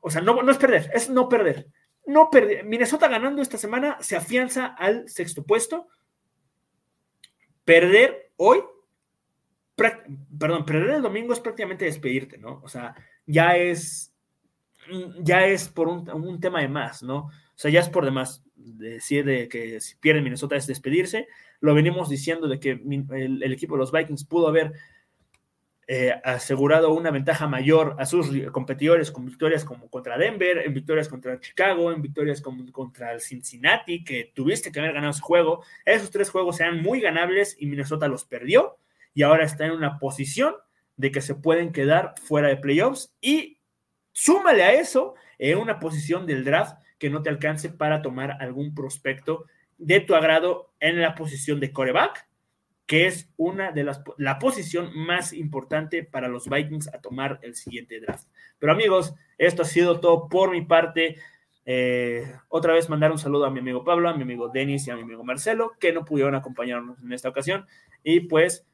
O 0.00 0.10
sea, 0.10 0.20
no, 0.20 0.42
no 0.42 0.50
es 0.50 0.58
perder, 0.58 0.90
es 0.94 1.10
no 1.10 1.28
perder. 1.28 1.68
No 2.06 2.30
perder. 2.30 2.64
Minnesota 2.64 3.08
ganando 3.08 3.42
esta 3.42 3.58
semana 3.58 3.98
se 4.00 4.16
afianza 4.16 4.66
al 4.66 5.08
sexto 5.08 5.44
puesto. 5.44 5.88
Perder 7.64 8.32
hoy, 8.36 8.60
perdón, 9.76 10.64
perder 10.64 10.96
el 10.96 11.02
domingo 11.02 11.32
es 11.32 11.40
prácticamente 11.40 11.84
despedirte, 11.84 12.38
¿no? 12.38 12.60
O 12.64 12.68
sea, 12.68 12.94
ya 13.26 13.56
es, 13.56 14.12
ya 15.20 15.46
es 15.46 15.68
por 15.68 15.88
un, 15.88 16.40
tema 16.40 16.60
de 16.60 16.68
más, 16.68 17.02
¿no? 17.02 17.26
O 17.26 17.30
sea, 17.54 17.70
ya 17.70 17.80
es 17.80 17.88
por 17.88 18.04
demás 18.04 18.42
decir 18.54 19.24
de 19.24 19.48
que 19.48 19.80
si 19.80 19.96
pierde 19.96 20.22
Minnesota 20.22 20.56
es 20.56 20.66
despedirse. 20.66 21.28
Lo 21.60 21.74
venimos 21.74 22.08
diciendo 22.08 22.48
de 22.48 22.58
que 22.58 22.70
el, 22.70 23.52
equipo 23.52 23.74
de 23.74 23.80
los 23.80 23.92
Vikings 23.92 24.24
pudo 24.24 24.48
haber 24.48 24.72
eh, 25.86 26.12
asegurado 26.24 26.92
una 26.92 27.10
ventaja 27.10 27.46
mayor 27.46 27.96
a 27.98 28.06
sus 28.06 28.30
competidores 28.50 29.10
con 29.10 29.26
victorias 29.26 29.64
como 29.64 29.88
contra 29.90 30.16
Denver, 30.16 30.58
en 30.58 30.74
victorias 30.74 31.08
contra 31.08 31.38
Chicago, 31.38 31.92
en 31.92 32.02
victorias 32.02 32.40
como 32.40 32.70
contra 32.72 33.12
el 33.12 33.20
Cincinnati, 33.20 34.02
que 34.02 34.32
tuviste 34.34 34.72
que 34.72 34.80
haber 34.80 34.94
ganado 34.94 35.10
ese 35.10 35.20
juego. 35.20 35.64
Esos 35.84 36.10
tres 36.10 36.30
juegos 36.30 36.60
eran 36.60 36.82
muy 36.82 37.00
ganables 37.00 37.56
y 37.58 37.66
Minnesota 37.66 38.08
los 38.08 38.24
perdió 38.24 38.78
y 39.14 39.22
ahora 39.22 39.44
está 39.44 39.66
en 39.66 39.72
una 39.72 39.98
posición 39.98 40.54
de 40.96 41.10
que 41.10 41.20
se 41.20 41.34
pueden 41.34 41.72
quedar 41.72 42.14
fuera 42.20 42.48
de 42.48 42.56
playoffs 42.56 43.14
y 43.20 43.58
súmale 44.12 44.62
a 44.62 44.72
eso 44.74 45.14
en 45.38 45.58
una 45.58 45.80
posición 45.80 46.26
del 46.26 46.44
draft 46.44 46.76
que 46.98 47.10
no 47.10 47.22
te 47.22 47.30
alcance 47.30 47.68
para 47.68 48.02
tomar 48.02 48.36
algún 48.40 48.74
prospecto 48.74 49.46
de 49.78 50.00
tu 50.00 50.14
agrado 50.14 50.72
en 50.78 51.00
la 51.00 51.14
posición 51.16 51.58
de 51.58 51.72
coreback, 51.72 52.28
que 52.86 53.06
es 53.06 53.28
una 53.36 53.72
de 53.72 53.84
las 53.84 54.02
la 54.18 54.38
posición 54.38 54.90
más 54.94 55.32
importante 55.32 56.04
para 56.04 56.28
los 56.28 56.48
Vikings 56.48 56.88
a 56.94 57.00
tomar 57.00 57.40
el 57.42 57.56
siguiente 57.56 58.00
draft. 58.00 58.28
Pero 58.58 58.72
amigos, 58.72 59.14
esto 59.38 59.62
ha 59.62 59.64
sido 59.64 59.98
todo 59.98 60.28
por 60.28 60.52
mi 60.52 60.62
parte. 60.62 61.16
Eh, 61.64 62.32
otra 62.48 62.74
vez 62.74 62.88
mandar 62.88 63.10
un 63.10 63.18
saludo 63.18 63.46
a 63.46 63.50
mi 63.50 63.60
amigo 63.60 63.82
Pablo, 63.82 64.08
a 64.08 64.14
mi 64.14 64.22
amigo 64.22 64.48
Denis 64.48 64.86
y 64.86 64.90
a 64.90 64.96
mi 64.96 65.02
amigo 65.02 65.24
Marcelo, 65.24 65.72
que 65.80 65.92
no 65.92 66.04
pudieron 66.04 66.34
acompañarnos 66.34 67.02
en 67.02 67.12
esta 67.12 67.28
ocasión. 67.28 67.66
Y 68.04 68.20
pues 68.20 68.66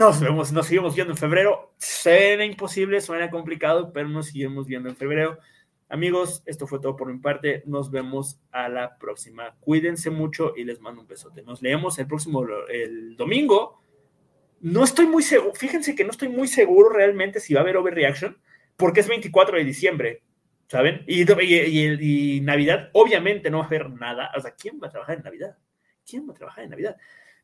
nos 0.00 0.18
vemos, 0.18 0.50
nos 0.50 0.66
seguimos 0.66 0.94
viendo 0.94 1.12
en 1.12 1.18
febrero. 1.18 1.74
Suena 1.76 2.46
imposible, 2.46 3.02
suena 3.02 3.28
complicado, 3.28 3.92
pero 3.92 4.08
nos 4.08 4.28
seguimos 4.28 4.66
viendo 4.66 4.88
en 4.88 4.96
febrero. 4.96 5.38
Amigos, 5.90 6.42
esto 6.46 6.66
fue 6.66 6.80
todo 6.80 6.96
por 6.96 7.12
mi 7.12 7.18
parte. 7.18 7.62
Nos 7.66 7.90
vemos 7.90 8.40
a 8.50 8.70
la 8.70 8.96
próxima. 8.96 9.54
Cuídense 9.60 10.08
mucho 10.08 10.54
y 10.56 10.64
les 10.64 10.80
mando 10.80 11.02
un 11.02 11.06
besote. 11.06 11.42
Nos 11.42 11.60
leemos 11.60 11.98
el 11.98 12.06
próximo, 12.06 12.46
el 12.70 13.14
domingo. 13.14 13.82
No 14.60 14.84
estoy 14.84 15.06
muy 15.06 15.22
seguro, 15.22 15.52
fíjense 15.54 15.94
que 15.94 16.04
no 16.04 16.12
estoy 16.12 16.30
muy 16.30 16.48
seguro 16.48 16.88
realmente 16.88 17.38
si 17.38 17.52
va 17.52 17.60
a 17.60 17.62
haber 17.62 17.76
overreaction, 17.76 18.38
porque 18.76 19.00
es 19.00 19.08
24 19.08 19.58
de 19.58 19.64
diciembre. 19.64 20.22
¿saben? 20.66 21.04
Y, 21.06 21.24
y, 21.30 22.40
Navidad, 22.40 22.88
obviamente 22.94 23.50
no 23.50 23.58
va 23.58 23.64
a 23.64 23.66
haber 23.66 23.90
nada. 23.90 24.30
O 24.34 24.40
sea, 24.40 24.52
¿quién 24.52 24.80
va 24.82 24.86
a 24.86 24.90
trabajar 24.90 25.18
en 25.18 25.24
Navidad? 25.24 25.58
¿Quién 26.08 26.26
va 26.26 26.32
a 26.32 26.36
trabajar 26.36 26.64
en 26.64 26.70
Navidad? 26.70 26.96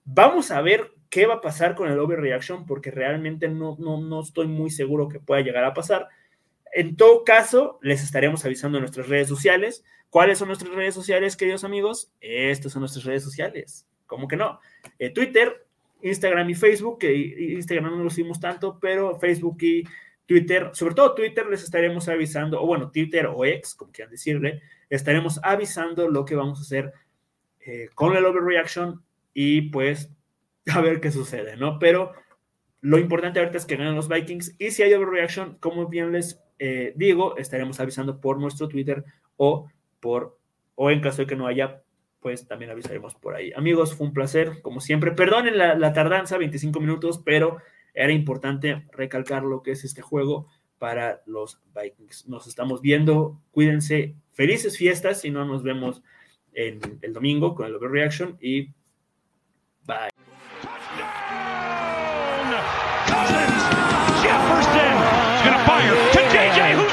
Vamos 0.07 0.51
a 0.51 0.63
ver 0.63 0.93
qué 1.11 1.27
va 1.27 1.35
a 1.35 1.41
pasar 1.41 1.75
con 1.75 1.91
el 1.91 1.99
overreaction, 1.99 2.65
porque 2.65 2.91
realmente 2.91 3.49
no, 3.49 3.77
no, 3.79 4.01
no 4.01 4.21
estoy 4.21 4.47
muy 4.47 4.71
seguro 4.71 5.09
que 5.09 5.21
pueda 5.21 5.43
llegar 5.43 5.65
a 5.65 5.75
pasar. 5.75 6.09
En 6.73 6.97
todo 6.97 7.25
caso, 7.25 7.79
les 7.83 8.03
estaremos 8.03 8.45
avisando 8.45 8.79
en 8.79 8.83
nuestras 8.83 9.09
redes 9.09 9.29
sociales. 9.29 9.85
¿Cuáles 10.11 10.39
son 10.39 10.49
nuestras 10.49 10.73
redes 10.73 10.95
sociales, 10.95 11.37
queridos 11.37 11.65
amigos? 11.65 12.13
Estas 12.21 12.73
son 12.73 12.81
nuestras 12.81 13.05
redes 13.05 13.25
sociales. 13.25 13.87
¿Cómo 14.07 14.29
que 14.29 14.37
no? 14.37 14.61
Eh, 14.99 15.11
Twitter, 15.11 15.67
Instagram 16.03 16.51
y 16.51 16.55
Facebook, 16.55 16.99
que 17.01 17.15
Instagram 17.15 17.97
no 17.97 18.03
lo 18.03 18.07
hicimos 18.07 18.39
tanto, 18.39 18.79
pero 18.81 19.19
Facebook 19.19 19.59
y 19.63 19.85
Twitter, 20.27 20.71
sobre 20.73 20.95
todo 20.95 21.15
Twitter, 21.15 21.47
les 21.47 21.63
estaremos 21.63 22.09
avisando, 22.09 22.63
o 22.63 22.67
bueno, 22.67 22.91
Twitter 22.91 23.27
o 23.27 23.45
X, 23.45 23.75
como 23.75 23.93
quieran 23.93 24.13
decirle, 24.13 24.61
estaremos 24.91 25.41
avisando 25.43 26.09
lo 26.09 26.25
que 26.25 26.37
vamos 26.37 26.59
a 26.59 26.63
hacer 26.63 26.93
eh, 27.61 27.89
con 27.95 28.17
el 28.17 28.25
overreaction 28.25 29.03
y 29.39 29.69
pues 29.69 30.11
a 30.75 30.81
ver 30.81 31.01
qué 31.01 31.13
sucede, 31.13 31.59
¿no? 31.59 31.79
Pero 31.79 32.13
lo 32.81 32.99
importante 32.99 33.39
ahorita 33.39 33.59
es 33.59 33.67
que 33.67 33.77
ganen 33.77 33.95
los 33.95 34.09
Vikings 34.09 34.57
y 34.59 34.71
si 34.71 34.83
hay 34.83 34.95
overreaction, 34.95 35.59
como 35.61 35.89
bien 35.89 36.11
les 36.13 36.43
eh, 36.59 36.95
digo, 36.97 37.37
estaremos 37.37 37.79
avisando 37.79 38.19
por 38.19 38.41
nuestro 38.41 38.67
Twitter 38.67 39.05
o 39.37 39.69
por, 40.01 40.39
o 40.75 40.91
en 40.91 41.03
caso 41.03 41.23
de 41.23 41.27
que 41.27 41.37
no 41.37 41.47
haya, 41.47 41.83
pues 42.21 42.49
también 42.49 42.71
avisaremos 42.71 43.15
por 43.15 43.35
ahí. 43.35 43.53
Amigos, 43.55 43.95
fue 43.95 44.07
un 44.07 44.15
placer, 44.15 44.63
como 44.63 44.81
siempre. 44.81 45.13
Perdonen 45.13 45.59
la, 45.59 45.93
tardanza, 45.93 46.39
25 46.39 46.81
minutos, 46.81 47.21
pero 47.23 47.59
era 47.93 48.13
importante 48.13 48.87
recalcar 48.93 49.43
lo 49.43 49.63
que 49.63 49.73
es 49.73 49.85
este 49.85 50.01
juego 50.01 50.49
para 50.79 51.23
los 51.27 51.61
Vikings. 51.75 52.27
Nos 52.27 52.47
estamos 52.47 52.81
viendo, 52.81 53.39
cuídense, 53.51 54.15
felices 54.33 54.79
fiestas 54.79 55.27
y 55.27 55.31
no 55.31 55.45
nos 55.45 55.63
vemos 55.63 56.03
el 56.55 57.13
domingo 57.13 57.55
con 57.55 57.67
el 57.67 57.75
Overreaction 57.75 58.39
y 58.41 58.71
Jefferson 65.67 66.86